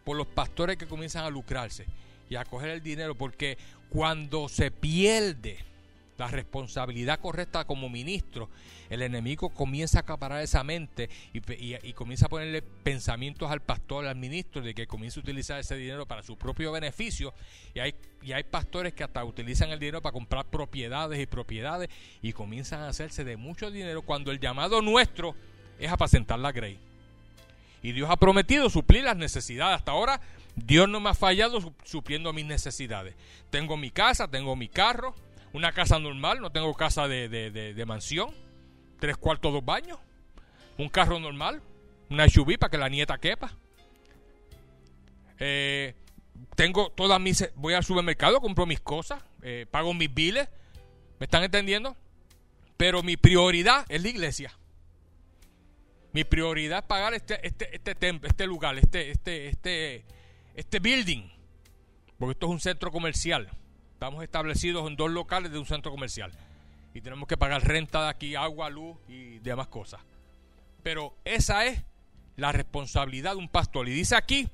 [0.04, 1.87] por los pastores que comienzan a lucrarse?
[2.33, 3.59] y a coger el dinero, porque
[3.90, 5.59] cuando se pierde
[6.16, 8.49] la responsabilidad correcta como ministro,
[8.88, 14.16] el enemigo comienza a acaparar esa mente y, comienza a ponerle pensamientos al pastor, al
[14.16, 17.35] ministro, de que comienza a utilizar ese dinero para su propio beneficio.
[17.75, 21.88] Y hay, y hay pastores que hasta utilizan el dinero para comprar propiedades y propiedades
[22.23, 25.35] y comienzan a hacerse de mucho dinero cuando el llamado nuestro
[25.79, 26.79] es apacentar la grey.
[27.83, 29.77] Y Dios ha prometido suplir las necesidades.
[29.79, 30.21] Hasta ahora
[30.54, 33.14] Dios no me ha fallado supliendo mis necesidades.
[33.50, 35.14] Tengo mi casa, tengo mi carro,
[35.52, 38.30] una casa normal, no tengo casa de, de, mansión,
[39.00, 39.98] tres cuartos, dos baños,
[40.78, 41.62] un carro normal,
[42.10, 43.52] una SUV para que la nieta quepa.
[45.38, 45.94] Eh,
[46.54, 47.48] tengo todas mis.
[47.56, 50.48] Voy al supermercado, compro mis cosas, eh, pago mis biles.
[51.18, 51.96] ¿Me están entendiendo?
[52.76, 54.52] Pero mi prioridad es la iglesia.
[56.12, 60.04] Mi prioridad es pagar este, este, este, este lugar, este, este, este
[60.54, 61.22] este building,
[62.18, 63.48] porque esto es un centro comercial.
[63.94, 66.32] Estamos establecidos en dos locales de un centro comercial.
[66.94, 70.00] Y tenemos que pagar renta de aquí, agua, luz y demás cosas.
[70.82, 71.82] Pero esa es
[72.36, 73.88] la responsabilidad de un pastor.
[73.88, 74.48] Y dice aquí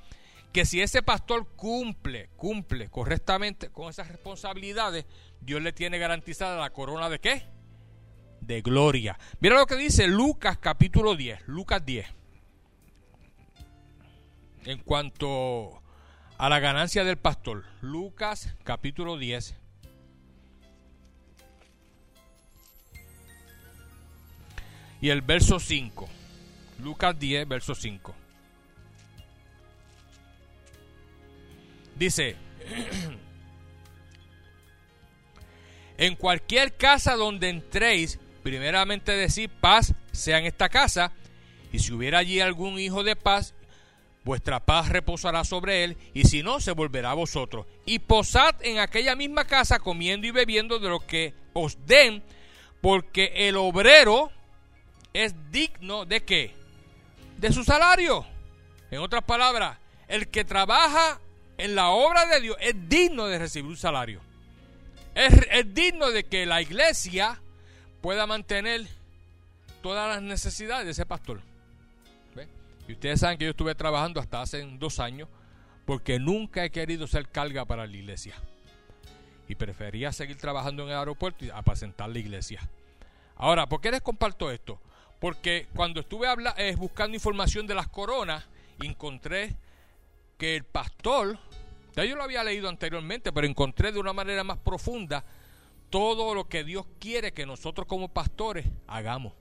[0.52, 5.06] que si ese pastor cumple, cumple correctamente con esas responsabilidades,
[5.40, 7.42] Dios le tiene garantizada la corona de qué?
[8.40, 9.18] De gloria.
[9.40, 12.06] Mira lo que dice Lucas capítulo 10, Lucas 10.
[14.66, 15.80] En cuanto
[16.38, 17.64] a la ganancia del pastor.
[17.80, 19.56] Lucas capítulo 10.
[25.00, 26.08] Y el verso 5.
[26.84, 28.14] Lucas 10, verso 5.
[31.96, 32.36] Dice,
[35.98, 41.10] en cualquier casa donde entréis, primeramente decir paz sea en esta casa,
[41.72, 43.54] y si hubiera allí algún hijo de paz,
[44.24, 47.66] vuestra paz reposará sobre él, y si no, se volverá a vosotros.
[47.86, 52.22] Y posad en aquella misma casa comiendo y bebiendo de lo que os den,
[52.80, 54.30] porque el obrero
[55.12, 56.54] es digno de qué?
[57.36, 58.26] De su salario.
[58.90, 59.78] En otras palabras,
[60.08, 61.20] el que trabaja
[61.56, 64.20] en la obra de Dios es digno de recibir un salario.
[65.14, 67.40] Es, es digno de que la iglesia
[68.00, 68.86] pueda mantener
[69.82, 71.42] todas las necesidades de ese pastor.
[72.88, 75.28] Y ustedes saben que yo estuve trabajando hasta hace dos años
[75.84, 78.34] porque nunca he querido ser carga para la iglesia.
[79.46, 82.66] Y prefería seguir trabajando en el aeropuerto y apacentar la iglesia.
[83.36, 84.80] Ahora, ¿por qué les comparto esto?
[85.20, 88.44] Porque cuando estuve habla es eh, buscando información de las coronas,
[88.82, 89.54] encontré
[90.38, 91.38] que el pastor,
[91.94, 95.24] ya yo lo había leído anteriormente, pero encontré de una manera más profunda
[95.90, 99.34] todo lo que Dios quiere que nosotros como pastores hagamos.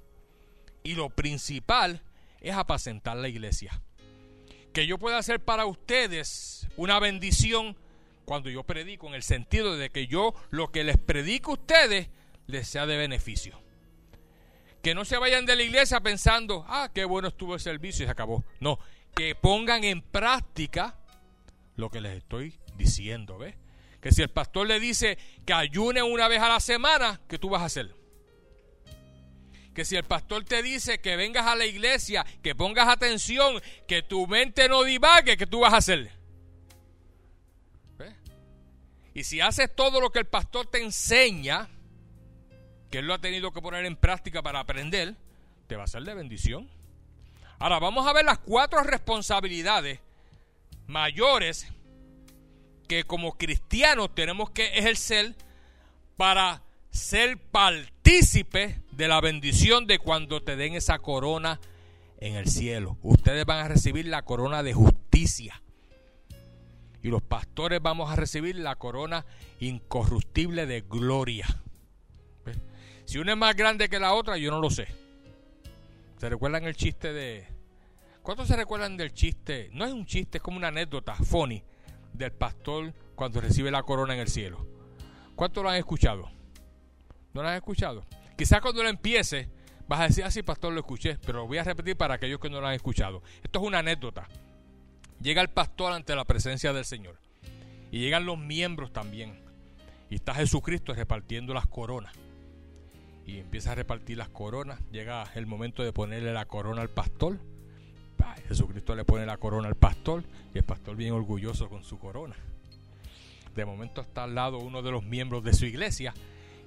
[0.84, 2.02] Y lo principal
[2.42, 3.82] es apacentar la iglesia.
[4.74, 7.76] Que yo pueda hacer para ustedes una bendición
[8.26, 12.10] cuando yo predico, en el sentido de que yo lo que les predico a ustedes
[12.48, 13.60] les sea de beneficio.
[14.84, 18.08] Que no se vayan de la iglesia pensando, ah, qué bueno estuvo el servicio y
[18.08, 18.44] se acabó.
[18.60, 18.80] No,
[19.16, 20.98] que pongan en práctica
[21.78, 23.56] lo que les estoy diciendo, ¿ves?
[24.02, 27.50] Que si el pastor le dice que ayune una vez a la semana, ¿qué tú
[27.50, 27.96] vas a hacer?
[29.78, 34.02] que si el pastor te dice que vengas a la iglesia, que pongas atención, que
[34.02, 36.10] tu mente no divague, que tú vas a hacer?
[39.14, 41.68] Y si haces todo lo que el pastor te enseña,
[42.90, 45.14] que él lo ha tenido que poner en práctica para aprender,
[45.68, 46.68] te va a ser de bendición.
[47.60, 50.00] Ahora vamos a ver las cuatro responsabilidades
[50.88, 51.68] mayores
[52.88, 55.36] que como cristianos tenemos que ejercer
[56.16, 61.60] para ser partícipes de la bendición de cuando te den esa corona
[62.20, 62.98] en el cielo.
[63.04, 65.62] Ustedes van a recibir la corona de justicia.
[67.04, 69.24] Y los pastores vamos a recibir la corona
[69.60, 71.46] incorruptible de gloria.
[73.06, 74.88] Si una es más grande que la otra, yo no lo sé.
[76.18, 77.48] ¿Se recuerdan el chiste de...
[78.24, 79.70] ¿Cuántos se recuerdan del chiste?
[79.74, 81.64] No es un chiste, es como una anécdota, funny,
[82.14, 84.66] del pastor cuando recibe la corona en el cielo.
[85.36, 86.30] ¿Cuántos lo han escuchado?
[87.34, 88.04] ¿No lo han escuchado?
[88.38, 89.50] Quizás cuando lo empiece
[89.88, 92.40] vas a decir, así ah, pastor, lo escuché, pero lo voy a repetir para aquellos
[92.40, 93.24] que no lo han escuchado.
[93.44, 94.28] Esto es una anécdota.
[95.22, 97.18] Llega el pastor ante la presencia del Señor
[97.92, 99.40] y llegan los miembros también.
[100.10, 102.14] Y está Jesucristo repartiendo las coronas.
[103.26, 104.80] Y empieza a repartir las coronas.
[104.92, 107.40] Llega el momento de ponerle la corona al pastor.
[108.50, 110.24] Jesucristo le pone la corona al pastor
[110.54, 112.36] y el pastor bien orgulloso con su corona.
[113.56, 116.14] De momento está al lado uno de los miembros de su iglesia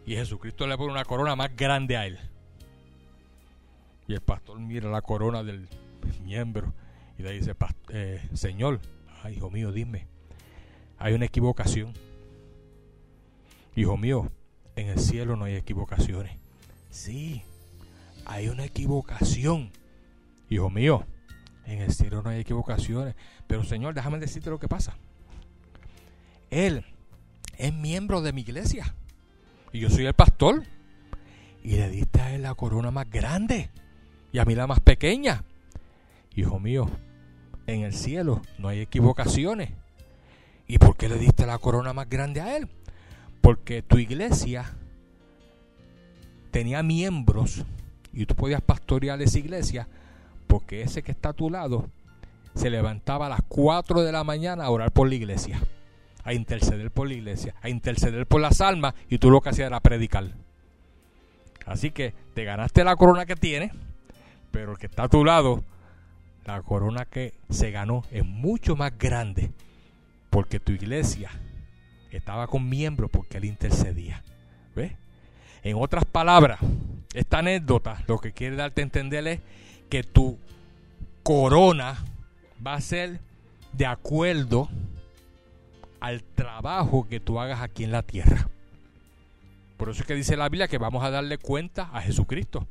[0.07, 2.19] y Jesucristo le pone una corona más grande a él.
[4.09, 5.69] Y el pastor mira la corona del
[6.25, 6.73] miembro
[7.19, 7.55] y le dice,
[7.91, 8.81] eh, Señor,
[9.35, 10.07] hijo mío, dime,
[10.99, 11.93] hay una equivocación.
[13.77, 14.31] Hijo mío,
[14.75, 16.33] en el cielo no hay equivocaciones.
[16.91, 17.43] Sí,
[18.25, 19.71] hay una equivocación.
[20.49, 21.07] Hijo mío,
[21.67, 23.15] en el cielo no hay equivocaciones.
[23.47, 24.97] Pero Señor, déjame decirte lo que pasa.
[26.51, 26.85] Él
[27.59, 28.93] es miembro de mi iglesia.
[29.73, 30.63] Y yo soy el pastor.
[31.63, 33.69] Y le diste a él la corona más grande
[34.33, 35.45] y a mí la más pequeña.
[36.35, 36.89] Hijo mío,
[37.67, 39.71] en el cielo no hay equivocaciones.
[40.67, 42.69] ¿Y por qué le diste la corona más grande a él?
[43.43, 44.73] Porque tu iglesia
[46.51, 47.65] tenía miembros
[48.13, 49.89] y tú podías pastorear esa iglesia
[50.47, 51.89] porque ese que está a tu lado
[52.55, 55.61] se levantaba a las 4 de la mañana a orar por la iglesia
[56.25, 59.67] a interceder por la iglesia, a interceder por las almas, y tú lo que hacías
[59.69, 60.33] era predicar.
[61.67, 63.73] Así que te ganaste la corona que tienes,
[64.51, 65.63] pero el que está a tu lado,
[66.45, 69.51] la corona que se ganó es mucho más grande,
[70.31, 71.31] porque tu iglesia
[72.11, 74.23] estaba con miembros porque él intercedía.
[74.75, 74.93] ¿Ves?
[75.63, 76.59] En otras palabras,
[77.15, 79.41] esta anécdota lo que quiere darte a entender es
[79.89, 80.39] que tu
[81.23, 81.99] corona
[82.65, 83.21] va a ser
[83.73, 84.69] de acuerdo
[86.01, 88.49] al trabajo que tú hagas aquí en la tierra.
[89.77, 92.67] Por eso es que dice la Biblia que vamos a darle cuenta a Jesucristo.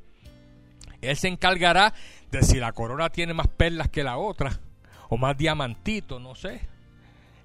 [1.01, 1.93] Él se encargará
[2.32, 4.59] de si la corona tiene más perlas que la otra,
[5.07, 6.19] o más diamantito.
[6.19, 6.59] no sé.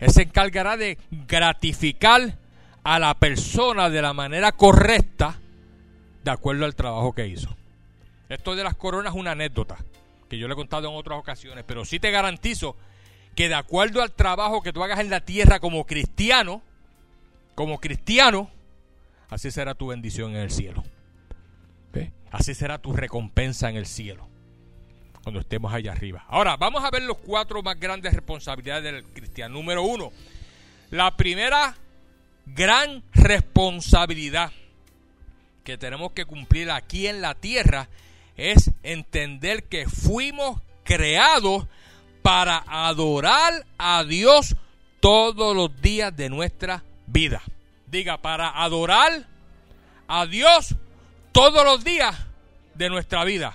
[0.01, 2.37] Él se encargará de gratificar
[2.82, 5.39] a la persona de la manera correcta,
[6.24, 7.55] de acuerdo al trabajo que hizo.
[8.28, 9.76] Esto de las coronas es una anécdota
[10.28, 12.74] que yo le he contado en otras ocasiones, pero sí te garantizo
[13.35, 16.62] que de acuerdo al trabajo que tú hagas en la tierra como cristiano,
[17.55, 18.51] como cristiano,
[19.28, 20.82] así será tu bendición en el cielo.
[22.30, 24.26] Así será tu recompensa en el cielo.
[25.22, 26.24] Cuando estemos allá arriba.
[26.26, 29.55] Ahora, vamos a ver los cuatro más grandes responsabilidades del cristiano.
[29.55, 30.11] Número uno,
[30.91, 31.76] la primera
[32.47, 34.51] gran responsabilidad
[35.62, 37.89] que tenemos que cumplir aquí en la tierra
[38.37, 41.68] es entender que fuimos creados
[42.25, 44.57] para adorar a Dios
[45.01, 47.43] todos los días de nuestra vida.
[47.87, 49.27] Diga, para adorar
[50.09, 50.75] a Dios
[51.33, 52.16] todos los días
[52.77, 53.55] de nuestra vida.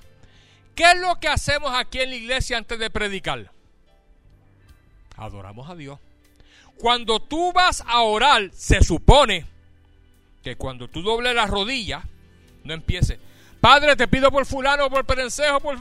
[0.75, 3.51] ¿Qué es lo que hacemos aquí en la iglesia antes de predicar?
[5.17, 5.97] Adoramos a Dios.
[6.77, 9.47] Cuando tú vas a orar, se supone
[10.43, 12.03] que cuando tú dobles las rodillas,
[12.65, 13.17] no empieces.
[13.59, 15.79] Padre, te pido por fulano, por perencejo, por...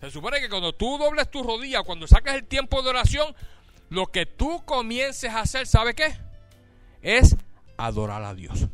[0.00, 3.34] Se supone que cuando tú dobles tu rodilla, cuando saques el tiempo de oración,
[3.88, 6.16] lo que tú comiences a hacer, ¿sabe qué?
[7.00, 7.36] Es
[7.78, 8.66] adorar a Dios.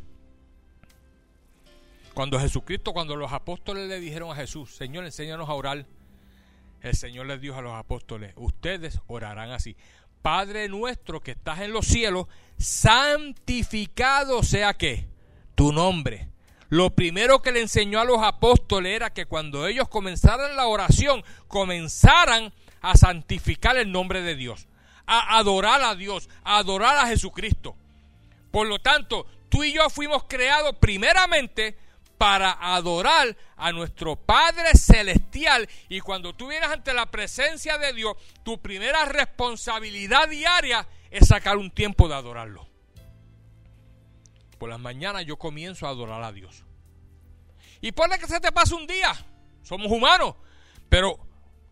[2.13, 5.85] Cuando Jesucristo, cuando los apóstoles le dijeron a Jesús, Señor, enséñanos a orar,
[6.81, 9.75] el Señor les dijo a los apóstoles, ustedes orarán así.
[10.21, 15.07] Padre nuestro que estás en los cielos, santificado sea que
[15.55, 16.32] tu nombre
[16.73, 21.23] lo primero que le enseñó a los apóstoles era que cuando ellos comenzaran la oración,
[21.47, 22.51] comenzaran
[22.81, 24.65] a santificar el nombre de Dios,
[25.05, 27.75] a adorar a Dios, a adorar a Jesucristo.
[28.49, 31.77] Por lo tanto, tú y yo fuimos creados primeramente
[32.17, 35.69] para adorar a nuestro Padre Celestial.
[35.89, 41.55] Y cuando tú vienes ante la presencia de Dios, tu primera responsabilidad diaria es sacar
[41.57, 42.72] un tiempo de adorarlo
[44.63, 46.63] por las mañanas yo comienzo a adorar a Dios.
[47.81, 49.13] Y ponle que se te pase un día,
[49.61, 50.35] somos humanos,
[50.87, 51.19] pero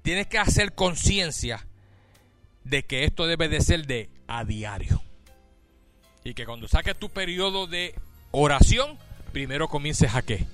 [0.02, 1.66] tienes que hacer conciencia
[2.66, 5.02] de que esto debe de ser de a diario.
[6.26, 7.96] Y que cuando saques tu periodo de
[8.32, 8.98] oración,
[9.32, 10.46] primero comiences a qué?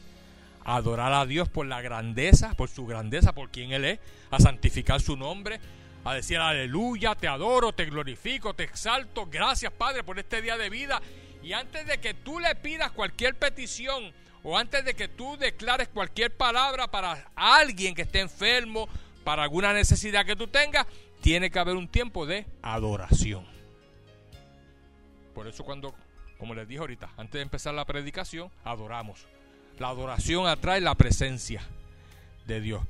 [0.63, 4.38] A adorar a Dios por la grandeza, por su grandeza, por quien Él es, a
[4.39, 5.59] santificar su nombre,
[6.05, 10.69] a decir aleluya, te adoro, te glorifico, te exalto, gracias Padre por este día de
[10.69, 11.01] vida
[11.48, 14.12] y antes de que tú le pidas cualquier petición
[14.43, 18.89] o antes de que tú declares cualquier palabra para alguien que esté enfermo,
[19.24, 20.86] para alguna necesidad que tú tengas,
[21.22, 23.45] tiene que haber un tiempo de adoración.
[25.34, 25.95] Por eso cuando,
[26.38, 29.26] como les dije ahorita, antes de empezar la predicación, adoramos.
[29.80, 31.62] La adoración atrae la presencia
[32.45, 32.84] de Dios.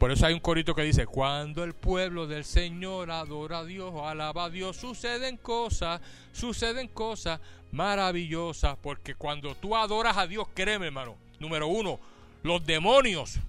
[0.00, 3.94] Por eso hay un corito que dice, cuando el pueblo del Señor adora a Dios,
[4.02, 6.00] alaba a Dios, suceden cosas,
[6.32, 7.40] suceden cosas
[7.74, 11.98] maravillosa, porque cuando tú adoras a Dios, créeme, hermano, número uno,
[12.44, 13.40] los demonios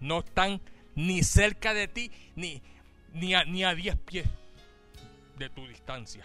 [0.00, 0.60] no están
[0.96, 2.62] ni cerca de ti, ni,
[3.12, 4.26] ni, a, 10 pies
[5.38, 6.24] de tu distancia.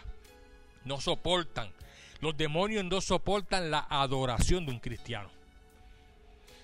[0.86, 1.70] No soportan.
[2.22, 5.30] Los demonios no soportan la adoración de un cristiano.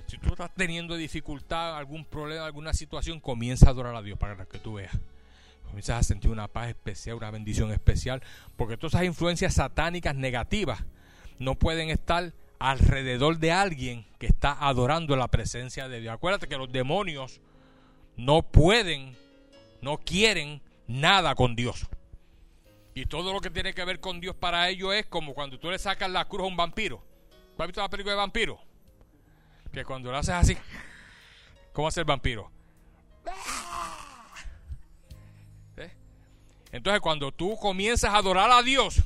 [0.07, 4.45] Si tú estás teniendo dificultad, algún problema, alguna situación, comienza a adorar a Dios para
[4.45, 4.95] que tú veas
[5.75, 8.23] comienzas a sentir una paz especial, una bendición especial,
[8.55, 10.79] porque todas esas influencias satánicas negativas
[11.37, 16.13] no pueden estar alrededor de alguien que está adorando la presencia de Dios.
[16.13, 17.41] Acuérdate que los demonios
[18.15, 19.17] no pueden,
[19.81, 21.87] no quieren nada con Dios.
[22.93, 25.69] Y todo lo que tiene que ver con Dios para ellos es como cuando tú
[25.69, 27.03] le sacas la cruz a un vampiro.
[27.57, 28.61] ¿Tú has visto la película de vampiro?
[29.73, 30.57] Que cuando lo haces así,
[31.73, 32.49] ¿cómo hace el vampiro?
[36.75, 39.01] Entonces cuando tú comienzas a adorar a Dios,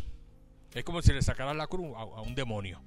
[0.74, 2.82] es como si le sacaras la cruz a, un demonio.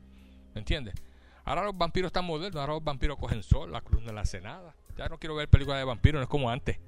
[0.55, 0.97] ¿Me entiendes?
[1.45, 4.41] Ahora los vampiros están modernos, ahora los vampiros cogen sol, la cruz no le hace
[4.41, 4.74] nada.
[4.97, 6.80] Ya no quiero ver películas de vampiros, no es como antes.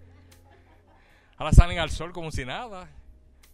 [1.36, 2.90] Ahora salen al sol como si nada,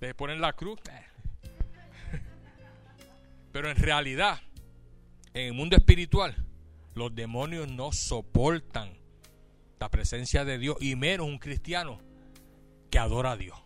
[0.00, 0.80] le ponen la cruz.
[0.88, 2.18] Eh.
[3.52, 4.40] Pero en realidad,
[5.34, 6.34] en el mundo espiritual,
[6.94, 8.90] los demonios no soportan
[9.78, 12.00] la presencia de Dios y menos un cristiano
[12.90, 13.58] que adora a Dios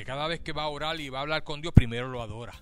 [0.00, 2.22] que cada vez que va a orar y va a hablar con Dios, primero lo
[2.22, 2.54] adora.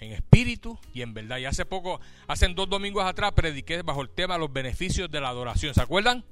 [0.00, 1.38] En espíritu y en verdad.
[1.38, 5.28] Y hace poco, hace dos domingos atrás, prediqué bajo el tema los beneficios de la
[5.28, 5.72] adoración.
[5.72, 6.24] ¿Se acuerdan?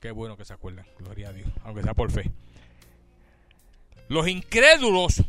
[0.00, 0.86] Qué bueno que se acuerdan.
[0.98, 1.48] Gloria a Dios.
[1.62, 2.32] Aunque sea por fe.
[4.08, 5.22] Los incrédulos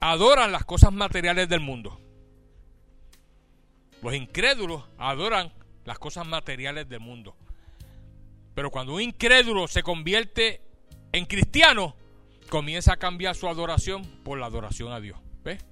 [0.00, 2.00] adoran las cosas materiales del mundo.
[4.02, 5.52] Los incrédulos adoran
[5.84, 7.36] las cosas materiales del mundo.
[8.56, 10.62] Pero cuando un incrédulo se convierte
[11.12, 11.94] en cristiano,
[12.46, 15.18] comienza a cambiar su adoración por la adoración a Dios.
[15.44, 15.64] ¿Ves?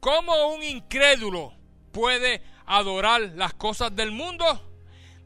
[0.00, 1.52] ¿Cómo un incrédulo
[1.92, 4.44] puede adorar las cosas del mundo?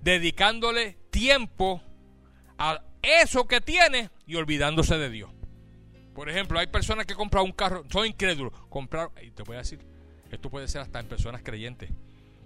[0.02, 1.80] Dedicándole tiempo
[2.58, 5.30] a eso que tiene y olvidándose de Dios.
[6.14, 9.60] Por ejemplo, hay personas que compran un carro, son incrédulos, comprar, y te voy a
[9.60, 9.80] decir,
[10.30, 11.90] esto puede ser hasta en personas creyentes,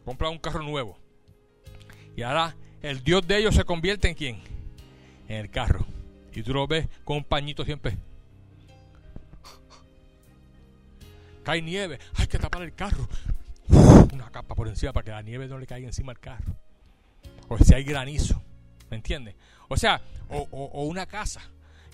[0.05, 0.99] compran un carro nuevo.
[2.17, 4.41] Y ahora el Dios de ellos se convierte en quién?
[5.29, 5.85] En el carro.
[6.33, 7.99] Y tú lo ves con un pañito siempre.
[11.53, 13.09] hay nieve, hay que tapar el carro.
[13.69, 16.57] una capa por encima para que la nieve no le caiga encima al carro.
[17.49, 18.43] O si hay granizo,
[18.91, 19.35] ¿me entiende?
[19.69, 20.43] O sea, o,
[20.85, 21.41] una casa,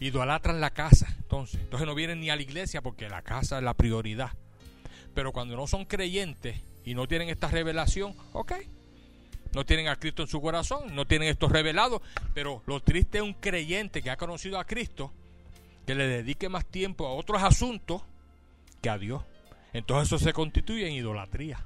[0.00, 1.61] en la casa, entonces.
[1.61, 4.30] Entonces no vienen ni a la iglesia porque la casa es la prioridad.
[5.14, 8.55] Pero cuando no son creyentes y no tienen esta revelación, ok,
[9.52, 12.02] no tienen a Cristo en su corazón, no tienen esto revelado,
[12.34, 15.12] pero lo triste es un creyente que ha conocido a Cristo,
[15.86, 18.02] que le dedique más tiempo a otros asuntos
[18.82, 19.22] que a Dios.
[19.75, 21.59] Entonces eso se constituye en idolatría.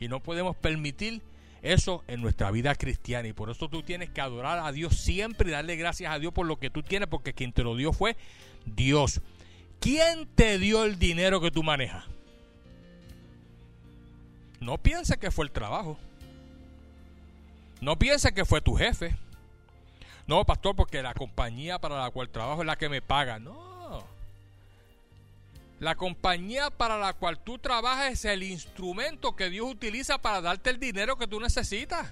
[0.00, 1.20] Y no podemos permitir
[1.60, 3.28] eso en nuestra vida cristiana.
[3.28, 6.32] Y por eso tú tienes que adorar a Dios siempre y darle gracias a Dios
[6.32, 8.16] por lo que tú tienes, porque quien te lo dio fue
[8.64, 9.20] Dios.
[9.80, 12.04] ¿Quién te dio el dinero que tú manejas?
[14.60, 15.98] No pienses que fue el trabajo.
[17.80, 19.16] No pienses que fue tu jefe.
[20.28, 23.40] No, pastor, porque la compañía para la cual trabajo es la que me paga.
[23.40, 23.71] No,
[25.82, 30.70] la compañía para la cual tú trabajas es el instrumento que Dios utiliza para darte
[30.70, 32.06] el dinero que tú necesitas.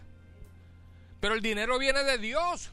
[1.20, 2.68] Pero el dinero viene de Dios.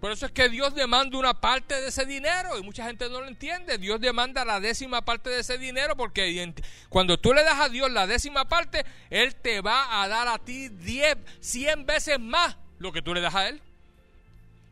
[0.00, 3.20] Por eso es que Dios demanda una parte de ese dinero y mucha gente no
[3.20, 3.78] lo entiende.
[3.78, 6.54] Dios demanda la décima parte de ese dinero porque
[6.88, 10.38] cuando tú le das a Dios la décima parte, Él te va a dar a
[10.38, 13.60] ti 10, 100 veces más lo que tú le das a Él.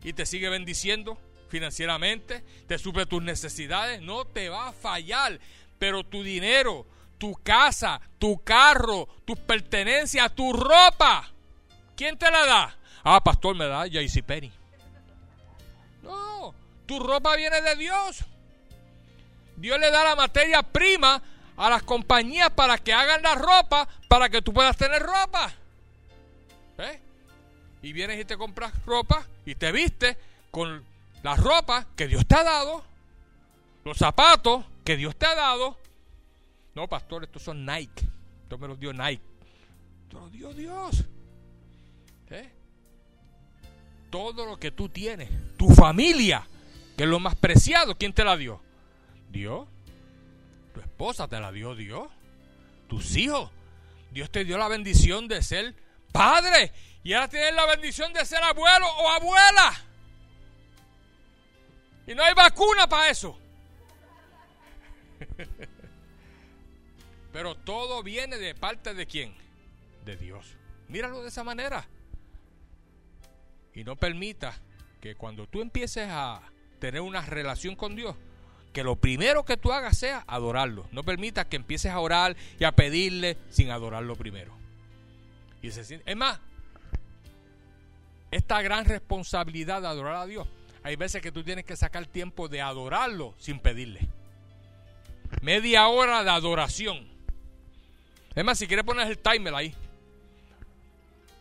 [0.01, 1.17] Y te sigue bendiciendo
[1.47, 5.39] financieramente, te suple tus necesidades, no te va a fallar,
[5.77, 6.85] pero tu dinero,
[7.17, 11.29] tu casa, tu carro, tus pertenencias, tu ropa,
[11.95, 12.77] ¿quién te la da?
[13.03, 14.51] Ah, pastor, me da JC Penny.
[16.03, 16.53] No,
[16.85, 18.25] tu ropa viene de Dios.
[19.57, 21.21] Dios le da la materia prima
[21.55, 25.53] a las compañías para que hagan la ropa, para que tú puedas tener ropa.
[26.79, 26.99] ¿Eh?
[27.83, 30.17] Y vienes y te compras ropa y te viste
[30.51, 30.83] con
[31.25, 32.83] la ropa que Dios te ha dado,
[33.83, 35.75] los zapatos que Dios te ha dado.
[36.75, 38.05] No, pastor, estos son Nike.
[38.43, 39.23] Esto me los dio Nike.
[40.03, 41.03] Esto lo dio Dios.
[42.29, 42.47] ¿Eh?
[44.11, 46.45] Todo lo que tú tienes, tu familia,
[46.95, 48.61] que es lo más preciado, ¿quién te la dio?
[49.31, 49.67] Dios.
[50.75, 52.07] Tu esposa te la dio Dios.
[52.87, 53.49] Tus hijos.
[54.11, 55.73] Dios te dio la bendición de ser
[56.11, 56.71] padre.
[57.03, 59.84] Y ahora tienes la bendición de ser abuelo o abuela.
[62.07, 63.37] Y no hay vacuna para eso.
[67.31, 69.33] Pero todo viene de parte de quién?
[70.05, 70.55] De Dios.
[70.87, 71.87] Míralo de esa manera.
[73.73, 74.55] Y no permita
[75.01, 76.41] que cuando tú empieces a
[76.79, 78.15] tener una relación con Dios,
[78.71, 80.85] que lo primero que tú hagas sea adorarlo.
[80.91, 84.53] No permita que empieces a orar y a pedirle sin adorarlo primero.
[85.61, 86.39] Y es más,
[88.29, 90.47] esta gran responsabilidad de adorar a Dios
[90.85, 94.01] hay veces que tú tienes que sacar tiempo de adorarlo sin pedirle.
[95.41, 97.07] Media hora de adoración.
[98.35, 99.73] Es más, si quieres poner el timer ahí.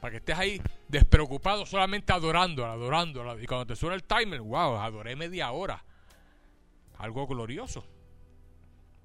[0.01, 4.77] Para que estés ahí despreocupado, solamente adorando, adorando Y cuando te suena el timer, wow,
[4.81, 5.85] adoré media hora.
[6.97, 7.85] Algo glorioso.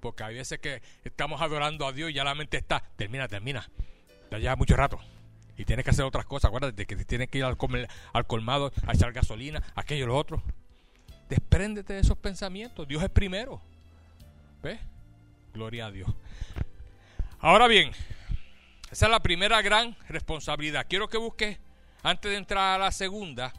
[0.00, 3.68] Porque hay veces que estamos adorando a Dios y ya la mente está, termina, termina.
[4.30, 4.98] Ya lleva mucho rato
[5.60, 6.48] y tienes que hacer otras cosas.
[6.48, 7.58] Acuérdate que tienes que ir al,
[8.26, 10.42] colmado a echar gasolina, aquello y lo otro.
[11.28, 12.88] Despréndete de esos pensamientos.
[12.88, 13.60] Dios es primero.
[14.62, 14.80] ¿Ves?
[15.52, 16.08] Gloria a Dios.
[17.40, 17.92] Ahora bien,
[18.90, 20.86] esa es la primera gran responsabilidad.
[20.88, 21.58] Quiero que busques,
[22.02, 23.52] antes de entrar a la segunda,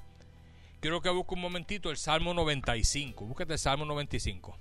[0.80, 3.28] quiero que busques un momentito el Salmo 95.
[3.28, 4.58] Búscate el Salmo 95.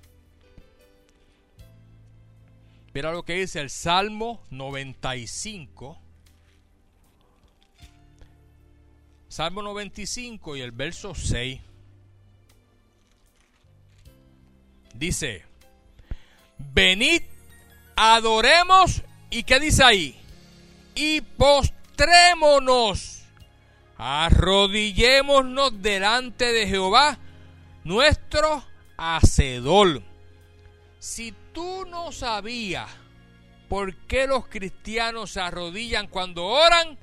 [2.93, 6.00] Mira lo que dice el Salmo 95,
[9.31, 11.61] Salmo 95 y el verso 6.
[14.93, 15.45] Dice,
[16.73, 17.21] venid,
[17.95, 20.19] adoremos, ¿y qué dice ahí?
[20.95, 23.21] Y postrémonos,
[23.97, 27.17] arrodillémonos delante de Jehová,
[27.85, 28.65] nuestro
[28.97, 30.03] hacedor.
[30.99, 32.89] Si tú no sabías
[33.69, 36.97] por qué los cristianos se arrodillan cuando oran,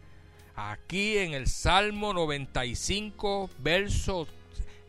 [0.61, 4.27] Aquí en el Salmo 95, versos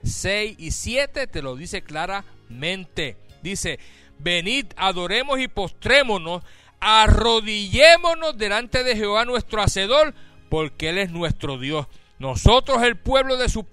[0.03, 3.17] 6 y 7 te lo dice claramente.
[3.43, 3.77] Dice,
[4.17, 6.41] venid, adoremos y postrémonos,
[6.79, 10.15] arrodillémonos delante de Jehová nuestro Hacedor,
[10.49, 11.85] porque Él es nuestro Dios.
[12.17, 13.63] Nosotros el pueblo de su,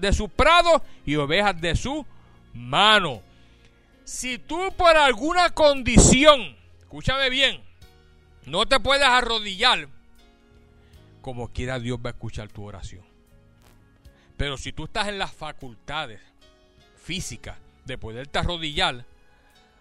[0.00, 2.06] de su prado y ovejas de su
[2.54, 3.20] mano.
[4.04, 7.62] Si tú por alguna condición, escúchame bien,
[8.46, 9.86] no te puedes arrodillar
[11.22, 13.04] como quiera Dios va a escuchar tu oración.
[14.36, 16.20] Pero si tú estás en las facultades
[17.02, 17.56] físicas
[17.86, 19.06] de poderte arrodillar,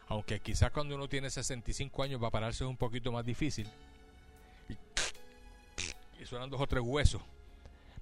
[0.08, 3.68] aunque quizás cuando uno tiene 65 años va a pararse un poquito más difícil,
[6.20, 7.22] y, suenan dos o tres huesos.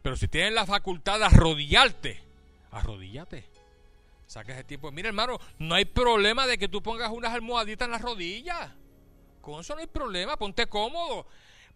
[0.02, 2.20] Pero si tienes la facultad de arrodillarte,
[2.72, 3.46] arrodíllate.
[4.28, 4.92] Saca ese tiempo.
[4.92, 8.70] Mira, hermano, no hay problema de que tú pongas unas almohaditas en las rodillas.
[9.42, 11.26] Con eso no hay problema, ponte cómodo.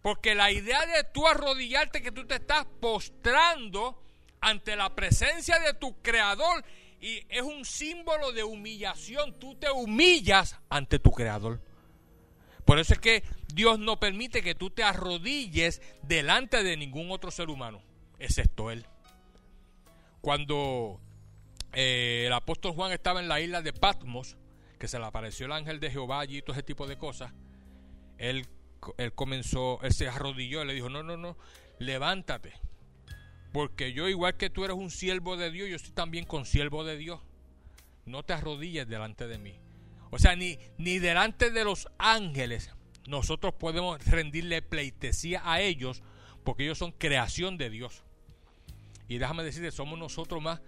[0.04, 4.02] Porque la idea de tú arrodillarte, que tú te estás postrando
[4.38, 6.62] ante la presencia de tu creador,
[7.00, 9.38] y es un símbolo de humillación.
[9.38, 11.58] Tú te humillas ante tu creador.
[12.66, 13.22] Por eso es que
[13.54, 17.80] Dios no permite que tú te arrodilles delante de ningún otro ser humano,
[18.18, 18.84] excepto Él.
[20.20, 21.00] Cuando
[21.72, 24.36] eh, el apóstol Juan estaba en la isla de Patmos,
[24.78, 27.32] que se le apareció el ángel de Jehová allí y todo ese tipo de cosas,
[28.18, 28.46] él
[28.98, 31.36] él comenzó, él se arrodilló y le dijo, no, no, no,
[31.78, 32.52] levántate.
[33.52, 36.84] Porque yo, igual que tú eres un siervo de Dios, yo estoy también con siervo
[36.84, 37.20] de Dios.
[38.04, 39.58] No te arrodilles delante de mí.
[40.10, 42.70] O sea, ni, ni delante de los ángeles
[43.06, 46.02] nosotros podemos rendirle pleitesía a ellos
[46.42, 48.02] porque ellos son creación de Dios.
[49.08, 50.60] Y déjame decirte, somos nosotros más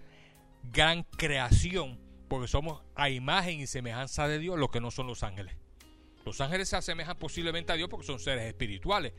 [0.71, 5.23] gran creación porque somos a imagen y semejanza de Dios, lo que no son los
[5.23, 5.55] ángeles.
[6.27, 9.13] Los ángeles se asemejan posiblemente a Dios porque son seres espirituales,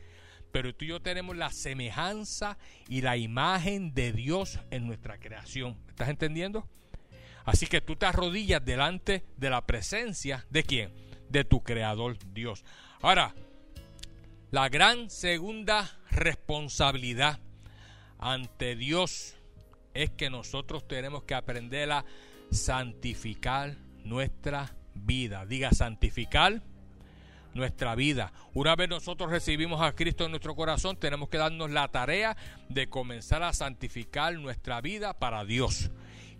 [0.51, 5.75] pero tú y yo tenemos la semejanza y la imagen de Dios en nuestra creación.
[5.89, 6.69] ¿Estás entendiendo?
[7.45, 10.91] Así que tú te arrodillas delante de la presencia de quién?
[11.29, 12.63] De tu creador Dios.
[13.01, 13.33] Ahora,
[14.51, 17.39] la gran segunda responsabilidad
[18.19, 19.35] ante Dios
[19.95, 22.05] es que nosotros tenemos que aprender a
[22.51, 25.47] santificar nuestra vida.
[25.47, 26.61] Diga santificar
[27.53, 28.31] nuestra vida.
[28.53, 32.37] Una vez nosotros recibimos a Cristo en nuestro corazón, tenemos que darnos la tarea
[32.69, 35.89] de comenzar a santificar nuestra vida para Dios.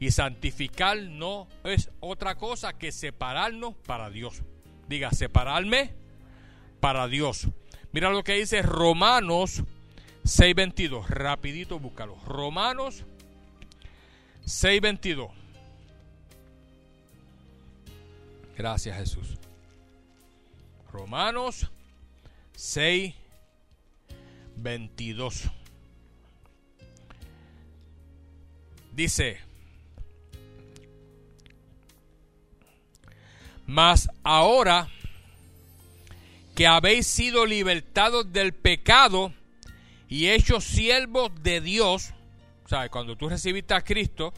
[0.01, 4.43] Y santificar no es otra cosa que separarnos para Dios.
[4.87, 5.93] Diga, separarme
[6.79, 7.47] para Dios.
[7.91, 9.63] Mira lo que dice Romanos
[10.23, 11.05] 6:22.
[11.09, 12.15] Rapidito búscalo.
[12.25, 13.03] Romanos
[14.45, 15.31] 6:22.
[18.57, 19.37] Gracias Jesús.
[20.91, 21.69] Romanos
[22.55, 23.13] 6,
[24.55, 25.43] 22.
[28.93, 29.37] Dice,
[33.67, 34.89] mas ahora
[36.55, 39.31] que habéis sido libertados del pecado
[40.09, 42.09] y hechos siervos de Dios,
[42.65, 44.33] sea, Cuando tú recibiste a Cristo,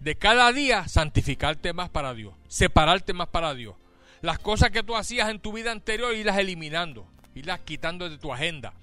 [0.02, 3.76] de cada día santificarte más para Dios, separarte más para Dios.
[4.22, 8.34] Las cosas que tú hacías en tu vida anterior, irlas eliminando, irlas quitando de tu
[8.34, 8.74] agenda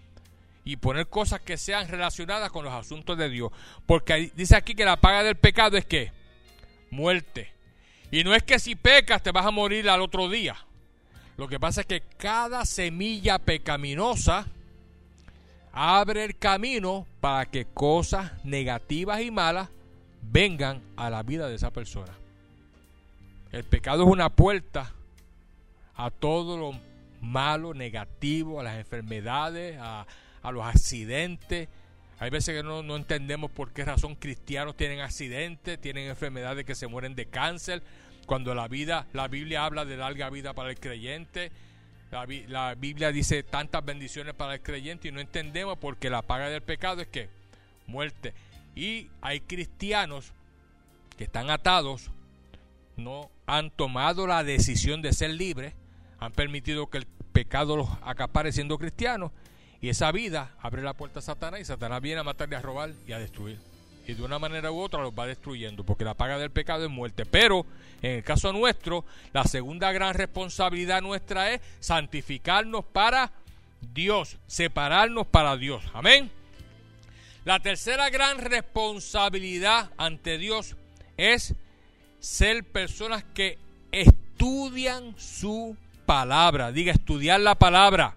[0.65, 3.51] y poner cosas que sean relacionadas con los asuntos de Dios.
[3.85, 6.13] Porque dice aquí que la paga del pecado es que
[6.91, 7.53] muerte.
[8.13, 10.55] Y no es que si pecas te vas a morir al otro día.
[11.37, 14.47] Lo que pasa es que cada semilla pecaminosa
[15.73, 19.69] abre el camino para que cosas negativas y malas
[20.23, 22.13] vengan a la vida de esa persona.
[23.53, 24.93] El pecado es una puerta
[25.97, 26.79] a todo lo
[27.21, 30.07] malo, negativo, a las enfermedades, a,
[30.53, 31.69] los accidentes.
[32.21, 36.87] Hay veces que no, entendemos por qué razón cristianos tienen accidentes, tienen enfermedades que se
[36.89, 37.83] mueren de cáncer,
[38.27, 41.51] cuando la vida, la Biblia habla de larga vida para el creyente,
[42.11, 46.49] la, la Biblia dice tantas bendiciones para el creyente y no entendemos porque la paga
[46.51, 47.29] del pecado es que
[47.87, 48.33] muerte.
[48.79, 50.31] Y hay cristianos
[51.17, 52.13] que están atados,
[52.97, 55.75] no han tomado la decisión de ser libres,
[56.21, 59.33] han permitido que el pecado los acapare siendo cristianos,
[59.81, 62.93] y esa vida abre la puerta a Satanás y Satanás viene a matarle, a robar
[63.05, 63.59] y a destruir.
[64.07, 66.91] Y de una manera u otra los va destruyendo, porque la paga del pecado es
[66.91, 67.27] muerte.
[67.27, 67.67] Pero
[68.01, 73.33] en el caso nuestro, la segunda gran responsabilidad nuestra es santificarnos para
[73.93, 75.83] Dios, separarnos para Dios.
[75.95, 76.31] Amén.
[77.49, 80.77] La tercera gran responsabilidad ante Dios
[81.17, 81.55] es
[82.19, 83.57] ser personas que
[83.91, 85.75] estudian su
[86.05, 86.73] palabra.
[86.73, 88.17] Diga, estudiar la palabra.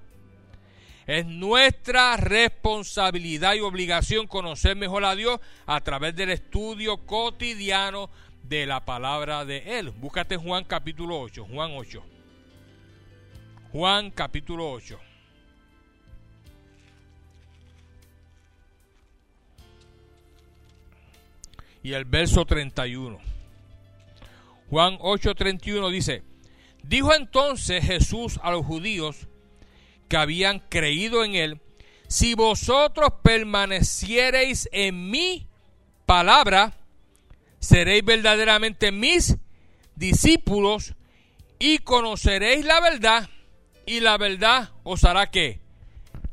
[1.07, 8.09] Es nuestra responsabilidad y obligación conocer mejor a Dios a través del estudio cotidiano
[8.43, 9.91] de la palabra de Él.
[9.91, 12.03] Búscate Juan capítulo 8, Juan 8.
[13.71, 14.99] Juan capítulo 8.
[21.83, 23.17] y el verso 31.
[24.69, 26.23] Juan 8:31 dice,
[26.83, 29.27] dijo entonces Jesús a los judíos
[30.07, 31.61] que habían creído en él,
[32.07, 35.47] si vosotros permaneciereis en mi
[36.05, 36.73] palabra,
[37.59, 39.37] seréis verdaderamente mis
[39.95, 40.93] discípulos
[41.59, 43.29] y conoceréis la verdad
[43.85, 45.59] y la verdad os hará que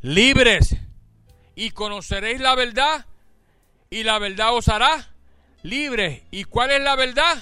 [0.00, 0.76] libres
[1.54, 3.06] y conoceréis la verdad
[3.90, 5.12] y la verdad os hará
[5.62, 7.36] Libre ¿Y cuál es la verdad?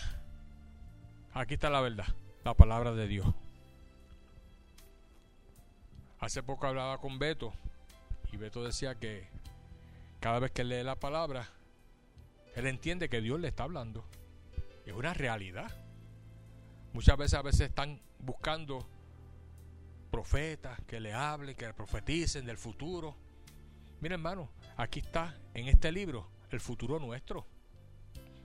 [1.34, 2.06] Aquí está la verdad,
[2.44, 3.26] la palabra de Dios.
[6.18, 7.52] Hace poco hablaba con Beto
[8.32, 9.28] y Beto decía que
[10.18, 11.46] cada vez que lee la palabra,
[12.54, 14.02] él entiende que Dios le está hablando.
[14.86, 15.70] Es una realidad.
[16.94, 18.88] Muchas veces a veces están buscando
[20.10, 23.14] profetas que le hablen, que le profeticen del futuro.
[24.00, 24.48] Mira hermano,
[24.78, 27.46] aquí está en este libro el futuro nuestro.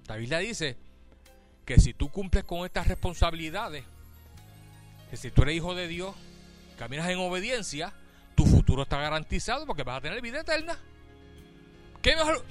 [0.08, 0.78] La Biblia dice
[1.66, 3.84] que si tú cumples con estas responsabilidades,
[5.10, 6.16] que si tú eres hijo de Dios,
[6.78, 7.94] caminas en obediencia,
[8.36, 10.78] tu futuro está garantizado porque vas a tener vida eterna.
[12.02, 12.44] ¿Qué mejor?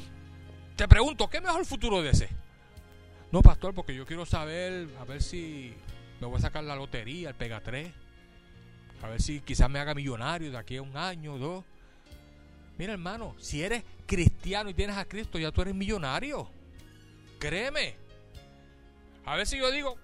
[0.76, 2.28] Te pregunto, ¿qué mejor futuro de ese?
[3.32, 5.74] No, pastor, porque yo quiero saber, a ver si
[6.20, 7.92] me voy a sacar la lotería, el Pega 3.
[9.02, 11.64] A ver si quizás me haga millonario de aquí a un año o dos.
[12.78, 16.50] Mira, hermano, si eres cristiano y tienes a Cristo, ya tú eres millonario.
[17.40, 17.96] Créeme.
[19.24, 19.96] A ver si yo digo,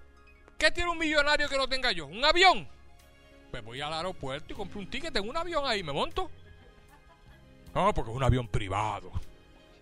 [0.57, 2.07] ¿qué tiene un millonario que no tenga yo?
[2.07, 2.67] ¿Un avión?
[3.51, 6.31] Pues voy al aeropuerto y compro un ticket, tengo un avión ahí, me monto.
[7.75, 9.11] No, porque es un avión privado.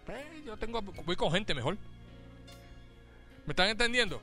[0.05, 1.77] Pues, yo tengo, voy con gente mejor.
[3.45, 4.21] ¿Me están entendiendo?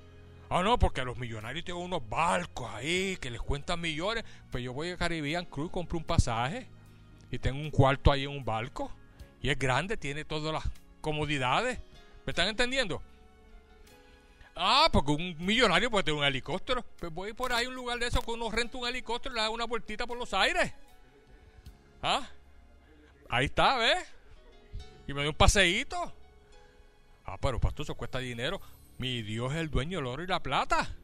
[0.51, 4.25] Ah, no, porque los millonarios tienen unos barcos ahí que les cuentan millones.
[4.51, 6.67] Pues yo voy a Caribbean Cruise, compro un pasaje
[7.31, 8.93] y tengo un cuarto ahí en un barco.
[9.41, 10.65] Y es grande, tiene todas las
[11.01, 11.79] comodidades.
[12.27, 13.03] ¿Me están entendiendo?
[14.55, 16.83] Ah, porque un millonario puede tener un helicóptero.
[16.99, 19.37] Pues voy por ahí a un lugar de esos que uno renta un helicóptero y
[19.39, 20.73] le da una vueltita por los aires.
[22.03, 22.29] ¿Ah?
[23.31, 23.99] Ahí está, ¿ves?
[25.07, 26.13] Y me dio un paseíto.
[27.25, 28.61] Ah, pero pastor, eso cuesta dinero.
[28.99, 30.97] Mi Dios es el dueño del oro y la plata.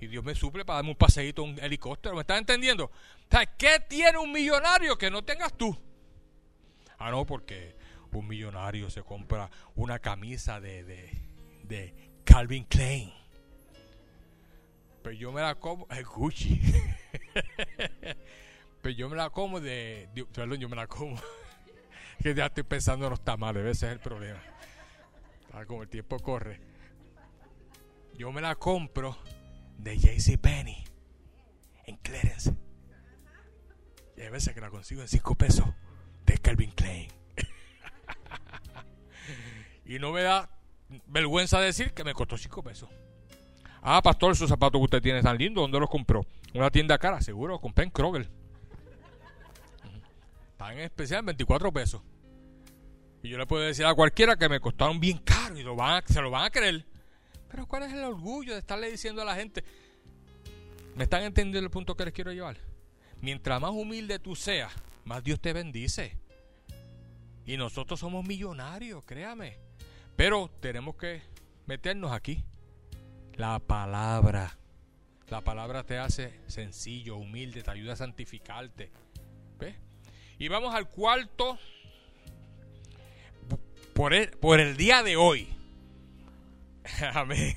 [0.00, 2.14] Y Dios me suple para darme un paseíto, un helicóptero.
[2.14, 2.90] ¿Me estás entendiendo?
[3.58, 5.76] ¿Qué tiene un millonario que no tengas tú?
[6.98, 7.74] Ah, no, porque
[8.12, 10.82] un millonario se compra una camisa de
[12.24, 13.10] Calvin Klein.
[15.02, 16.60] Pero yo me la como, es Gucci.
[18.82, 21.16] Pero yo me la como de, perdón, yo me la como.
[22.22, 24.40] que ya estoy pensando en los tamales, ese es el problema.
[25.52, 26.60] Ah, como el tiempo corre.
[28.14, 29.16] Yo me la compro
[29.78, 30.84] de JC Penny
[31.86, 32.54] en Clarence
[34.16, 35.64] Y a veces que la consigo en 5 pesos
[36.26, 37.08] de Calvin Klein.
[39.84, 40.48] y no me da
[41.06, 42.88] vergüenza decir que me costó 5 pesos.
[43.80, 46.24] Ah, pastor, esos zapatos que usted tiene están lindos, ¿dónde los compró?
[46.54, 48.28] Una tienda cara, seguro, compré en Kroger.
[50.52, 52.02] Están en especial 24 pesos.
[53.22, 56.30] Y yo le puedo decir a cualquiera que me costaron bien caro y se lo
[56.30, 56.84] van a creer.
[57.48, 59.64] Pero ¿cuál es el orgullo de estarle diciendo a la gente?
[60.96, 62.56] ¿Me están entendiendo el punto que les quiero llevar?
[63.20, 64.72] Mientras más humilde tú seas,
[65.04, 66.16] más Dios te bendice.
[67.44, 69.58] Y nosotros somos millonarios, créame.
[70.16, 71.22] Pero tenemos que
[71.66, 72.44] meternos aquí.
[73.34, 74.58] La palabra.
[75.28, 78.90] La palabra te hace sencillo, humilde, te ayuda a santificarte.
[79.58, 79.76] ¿Ves?
[80.38, 81.58] Y vamos al cuarto.
[83.94, 85.48] Por el, por el día de hoy.
[87.14, 87.56] Amén.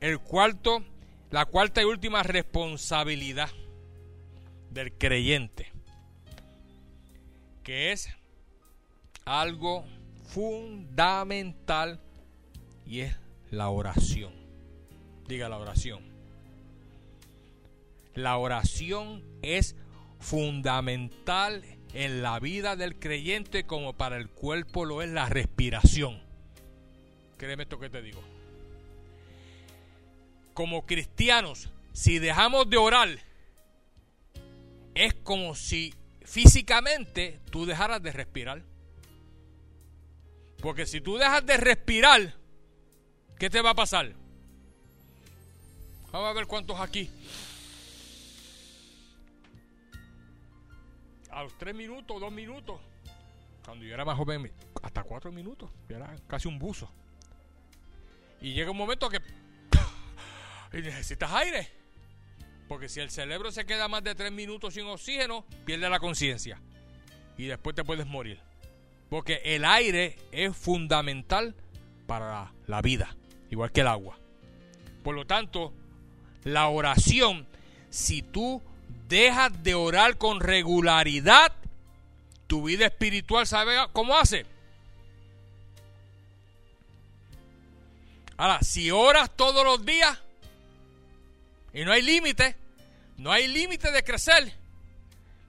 [0.00, 0.82] El cuarto,
[1.30, 3.50] la cuarta y última responsabilidad
[4.70, 5.70] del creyente.
[7.62, 8.08] Que es
[9.24, 9.84] algo
[10.32, 11.98] fundamental
[12.86, 13.16] y es
[13.50, 14.32] la oración.
[15.26, 16.00] Diga la oración.
[18.14, 19.76] La oración es
[20.20, 21.62] fundamental
[21.94, 26.20] en la vida del creyente como para el cuerpo lo es la respiración.
[27.36, 28.20] Créeme esto que te digo.
[30.54, 33.08] Como cristianos, si dejamos de orar,
[34.94, 38.62] es como si físicamente tú dejaras de respirar.
[40.60, 42.34] Porque si tú dejas de respirar,
[43.38, 44.12] ¿qué te va a pasar?
[46.12, 47.10] Vamos a ver cuántos aquí.
[51.30, 52.78] A los tres minutos, dos minutos.
[53.64, 54.50] Cuando yo era más joven,
[54.82, 55.70] hasta cuatro minutos.
[55.88, 56.90] Yo era casi un buzo.
[58.40, 59.20] Y llega un momento que
[60.72, 61.68] necesitas aire.
[62.68, 66.60] Porque si el cerebro se queda más de tres minutos sin oxígeno, pierde la conciencia.
[67.38, 68.40] Y después te puedes morir.
[69.10, 71.54] Porque el aire es fundamental
[72.06, 73.16] para la vida,
[73.50, 74.16] igual que el agua.
[75.02, 75.72] Por lo tanto,
[76.44, 77.46] la oración,
[77.90, 78.62] si tú
[79.08, 81.52] dejas de orar con regularidad,
[82.46, 84.46] tu vida espiritual sabe cómo hace.
[88.36, 90.18] Ahora, si oras todos los días
[91.74, 92.54] y no hay límite,
[93.18, 94.54] no hay límite de crecer,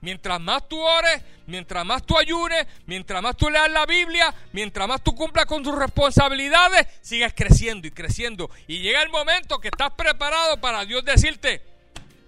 [0.02, 4.88] Mientras más tú ores, mientras más tú ayunes, mientras más tú leas la Biblia, mientras
[4.88, 8.50] más tú cumplas con tus responsabilidades, sigues creciendo y creciendo.
[8.66, 11.62] Y llega el momento que estás preparado para Dios decirte,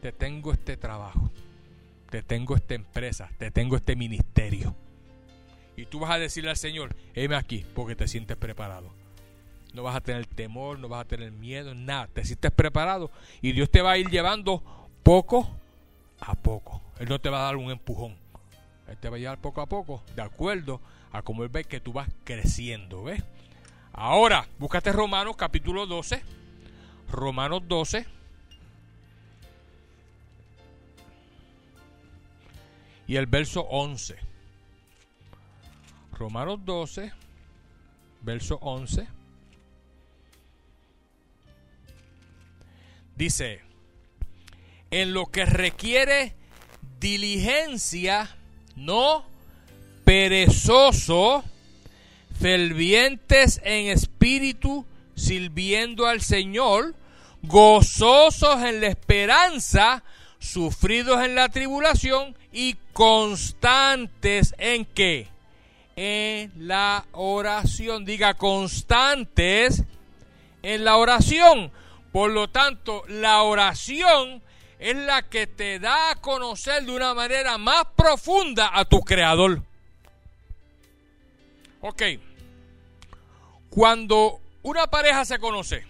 [0.00, 1.32] te tengo este trabajo,
[2.10, 4.76] te tengo esta empresa, te tengo este ministerio.
[5.76, 8.94] Y tú vas a decirle al Señor, heme aquí, porque te sientes preparado.
[9.72, 12.06] No vas a tener temor, no vas a tener miedo, nada.
[12.06, 13.10] Te sientes preparado
[13.42, 14.62] y Dios te va a ir llevando
[15.02, 15.50] poco
[16.20, 16.80] a poco.
[16.98, 18.14] Él no te va a dar un empujón.
[18.88, 20.80] Él te va a llevar poco a poco, de acuerdo
[21.12, 23.22] a cómo él ve que tú vas creciendo, ¿ves?
[23.92, 26.22] Ahora, búscate Romanos capítulo 12.
[27.10, 28.06] Romanos 12.
[33.06, 34.16] Y el verso 11.
[36.12, 37.12] Romanos 12,
[38.22, 39.06] verso 11.
[43.16, 43.60] Dice,
[44.91, 46.35] en lo que requiere
[47.01, 48.35] diligencia,
[48.76, 49.24] no
[50.05, 51.45] perezoso,
[52.41, 56.95] fervientes en espíritu, sirviendo al Señor,
[57.43, 60.03] gozosos en la esperanza,
[60.39, 65.28] sufridos en la tribulación y constantes en qué?
[65.97, 68.05] En la oración.
[68.05, 69.85] Diga constantes
[70.62, 71.70] en la oración.
[72.12, 74.43] Por lo tanto, la oración
[74.85, 79.62] es la que te da a conocer de una manera más profunda a tu creador.
[81.80, 82.03] Ok,
[83.70, 85.87] cuando una pareja se conoce,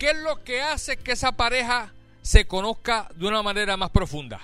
[0.00, 1.92] ¿qué es lo que hace que esa pareja
[2.22, 4.40] se conozca de una manera más profunda?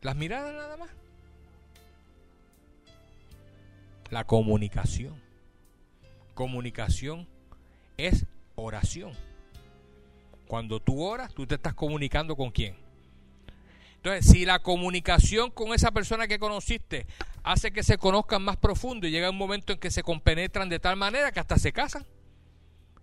[0.00, 0.90] Las miradas nada más.
[4.10, 5.14] La comunicación.
[6.34, 7.28] Comunicación
[7.96, 9.16] es oración.
[10.48, 12.74] Cuando tú oras, tú te estás comunicando con quién.
[13.96, 17.06] Entonces, si la comunicación con esa persona que conociste
[17.42, 20.78] hace que se conozcan más profundo y llega un momento en que se compenetran de
[20.78, 22.06] tal manera que hasta se casan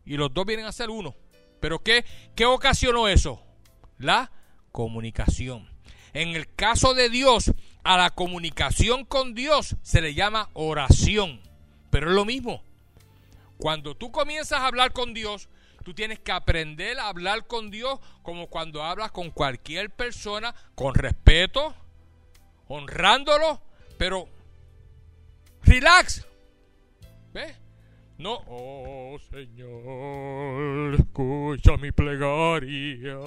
[0.06, 1.14] y los dos vienen a ser uno.
[1.60, 2.04] ¿Pero qué,
[2.36, 3.40] qué ocasionó eso?
[4.00, 4.32] La
[4.72, 5.70] comunicación.
[6.14, 11.42] En el caso de Dios, a la comunicación con Dios se le llama oración,
[11.92, 12.64] pero es lo mismo.
[13.60, 15.48] Cuando tú comienzas a hablar con Dios,
[15.86, 20.96] Tú tienes que aprender a hablar con Dios como cuando hablas con cualquier persona, con
[20.96, 21.76] respeto,
[22.68, 23.62] honrándolo,
[23.96, 24.28] pero
[25.62, 26.26] relax.
[27.32, 27.56] ¿Ves?
[28.18, 33.20] No, oh Señor, escucha mi plegaria.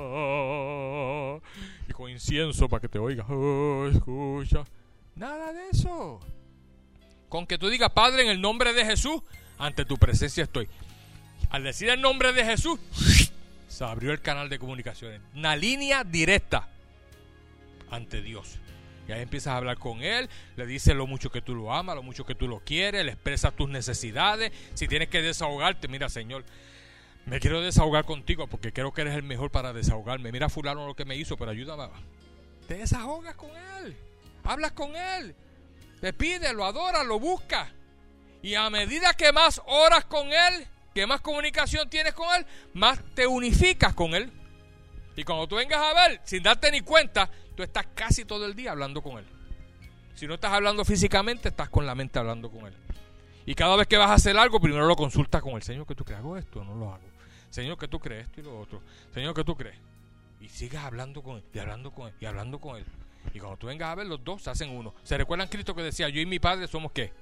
[1.88, 3.24] Y con incienso para que te oiga.
[3.28, 4.64] Oh, escucha.
[5.14, 6.18] Nada de eso.
[7.28, 9.20] Con que tú digas, Padre, en el nombre de Jesús,
[9.59, 10.68] ante tu presencia estoy.
[11.51, 12.78] Al decir el nombre de Jesús,
[13.68, 15.20] se abrió el canal de comunicaciones.
[15.34, 16.68] Una línea directa
[17.90, 18.59] ante Dios.
[19.09, 21.96] Y ahí empiezas a hablar con él, le dices lo mucho que tú lo amas,
[21.96, 24.53] lo mucho que tú lo quieres, le expresas tus necesidades.
[24.74, 26.44] Si tienes que desahogarte, mira, Señor,
[27.24, 30.30] me quiero desahogar contigo porque creo que eres el mejor para desahogarme.
[30.30, 31.84] Mira, fulano lo que me hizo, pero ayúdame.
[32.66, 33.96] Te desahogas con él,
[34.44, 35.34] hablas con él,
[36.03, 37.72] te pides, lo adoras, lo busca,
[38.42, 40.66] Y a medida que más oras con él,
[41.07, 42.44] más comunicación tienes con Él,
[42.74, 44.32] más te unificas con Él.
[45.16, 48.55] Y cuando tú vengas a ver, sin darte ni cuenta, tú estás casi todo el
[48.55, 49.24] día hablando con Él.
[50.14, 52.72] Si no estás hablando físicamente, estás con la mente hablando con Él.
[53.46, 55.94] Y cada vez que vas a hacer algo, primero lo consultas con el Señor que
[55.94, 57.05] tú crees, hago esto o no lo hago.
[57.51, 58.82] Señor que tú crees esto y lo otro.
[59.14, 59.76] Señor que tú crees.
[60.40, 62.84] Y sigas hablando con Él, y hablando con Él, y hablando con Él.
[63.34, 64.94] Y cuando tú vengas a ver, los dos se hacen uno.
[65.03, 67.12] ¿Se recuerdan Cristo que decía, yo y mi Padre somos qué?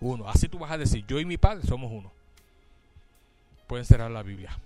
[0.00, 0.28] Uno.
[0.28, 2.12] Así tú vas a decir, yo y mi Padre somos uno
[3.66, 4.50] pueden cerrar la Biblia.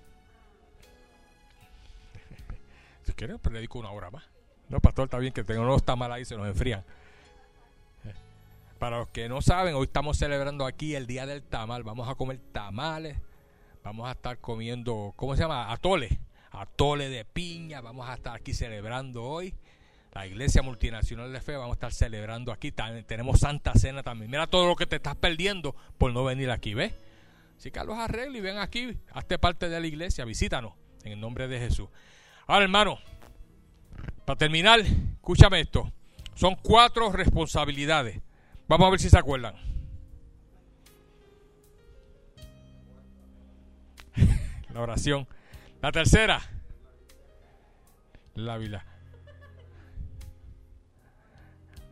[3.04, 4.22] Si quieren, predico una hora más.
[4.68, 6.84] No, pastor, está bien que tengo los tamales ahí se nos enfrían.
[8.78, 11.82] Para los que no saben, hoy estamos celebrando aquí el día del tamal.
[11.82, 13.16] Vamos a comer tamales.
[13.82, 15.70] Vamos a estar comiendo, ¿cómo se llama?
[15.72, 16.18] Atole.
[16.50, 17.80] Atole de piña.
[17.80, 19.54] Vamos a estar aquí celebrando hoy.
[20.12, 22.70] La iglesia multinacional de fe vamos a estar celebrando aquí.
[22.72, 24.30] tenemos Santa Cena también.
[24.30, 26.92] Mira todo lo que te estás perdiendo por no venir aquí, ¿ves?
[27.60, 30.72] Si Carlos arregla y ven aquí, esta parte de la iglesia, visítanos
[31.04, 31.90] en el nombre de Jesús.
[32.46, 32.96] Ahora, hermano,
[34.24, 35.92] para terminar, escúchame esto.
[36.34, 38.22] Son cuatro responsabilidades.
[38.66, 39.56] Vamos a ver si se acuerdan.
[44.72, 45.28] la oración.
[45.82, 46.40] La tercera.
[48.36, 48.86] La vida.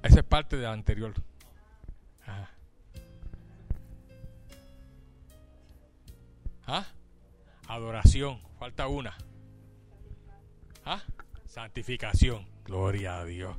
[0.02, 1.12] Esa es parte de la anterior.
[6.70, 6.84] ¿Ah?
[7.66, 9.16] Adoración, falta una.
[10.84, 11.00] ¿Ah?
[11.46, 13.56] Santificación, gloria a Dios.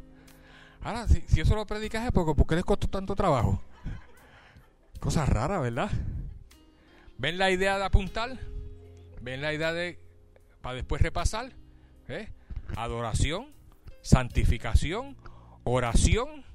[0.81, 3.63] Ahora, si, eso lo predicas es porque, ¿por qué les costó tanto trabajo?
[4.99, 5.89] Cosa rara, ¿verdad?
[7.17, 8.37] ¿Ven la idea de apuntar?
[9.21, 9.99] ¿Ven la idea de,
[10.61, 11.51] para después repasar?
[12.07, 12.29] ¿Eh?
[12.75, 13.47] Adoración,
[14.03, 15.17] santificación,
[15.63, 16.45] oración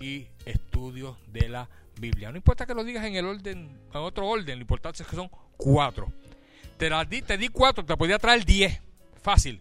[0.00, 1.68] y estudio de la
[2.00, 2.30] Biblia.
[2.30, 3.58] No importa que lo digas en el orden,
[3.90, 5.28] en otro orden, lo importante es que son
[5.58, 6.10] cuatro.
[6.78, 8.80] Te, las di, te di cuatro, te podía traer diez.
[9.20, 9.60] Fácil.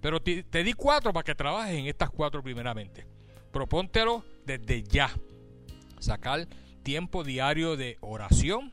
[0.00, 3.06] Pero te, di cuatro para que trabajes en estas cuatro primeramente.
[3.52, 5.10] Propóntelo desde ya.
[6.00, 6.48] Sacar
[6.82, 8.72] tiempo diario de oración.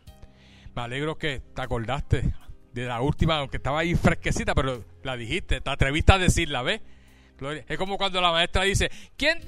[0.75, 2.33] Me alegro que te acordaste
[2.73, 6.81] de la última, aunque estaba ahí fresquecita, pero la dijiste, te atreviste a decirla, ¿ves?
[7.37, 7.65] Gloria.
[7.67, 9.39] Es como cuando la maestra dice, ¿quién,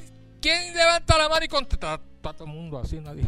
[0.42, 2.02] quién levanta la mano y contesta?
[2.16, 3.24] Está todo el mundo así, nadie.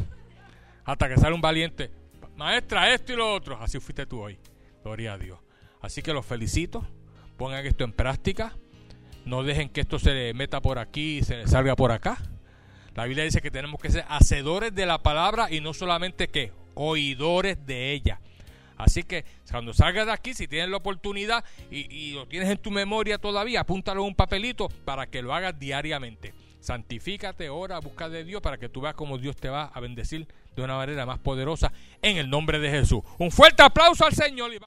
[0.86, 1.92] Hasta que sale un valiente
[2.40, 3.58] maestra, esto y lo otro.
[3.62, 4.40] Así fuiste tú hoy.
[4.82, 5.38] Gloria a Dios.
[5.82, 6.88] Así que los felicito.
[7.38, 8.56] Pongan esto en práctica.
[9.26, 12.18] No dejen que esto se le meta por aquí y se le salga por acá.
[12.96, 16.52] La Biblia dice que tenemos que ser hacedores de la palabra y no solamente que
[16.74, 18.20] oidores de ella.
[18.78, 22.58] Así que cuando salgas de aquí, si tienes la oportunidad y, y lo tienes en
[22.58, 28.10] tu memoria todavía, apúntalo en un papelito para que lo hagas diariamente santifícate, ora, busca
[28.10, 31.06] de Dios para que tú veas cómo Dios te va a bendecir de una manera
[31.06, 33.02] más poderosa en el nombre de Jesús.
[33.18, 34.54] Un fuerte aplauso al Señor.
[34.54, 34.58] Y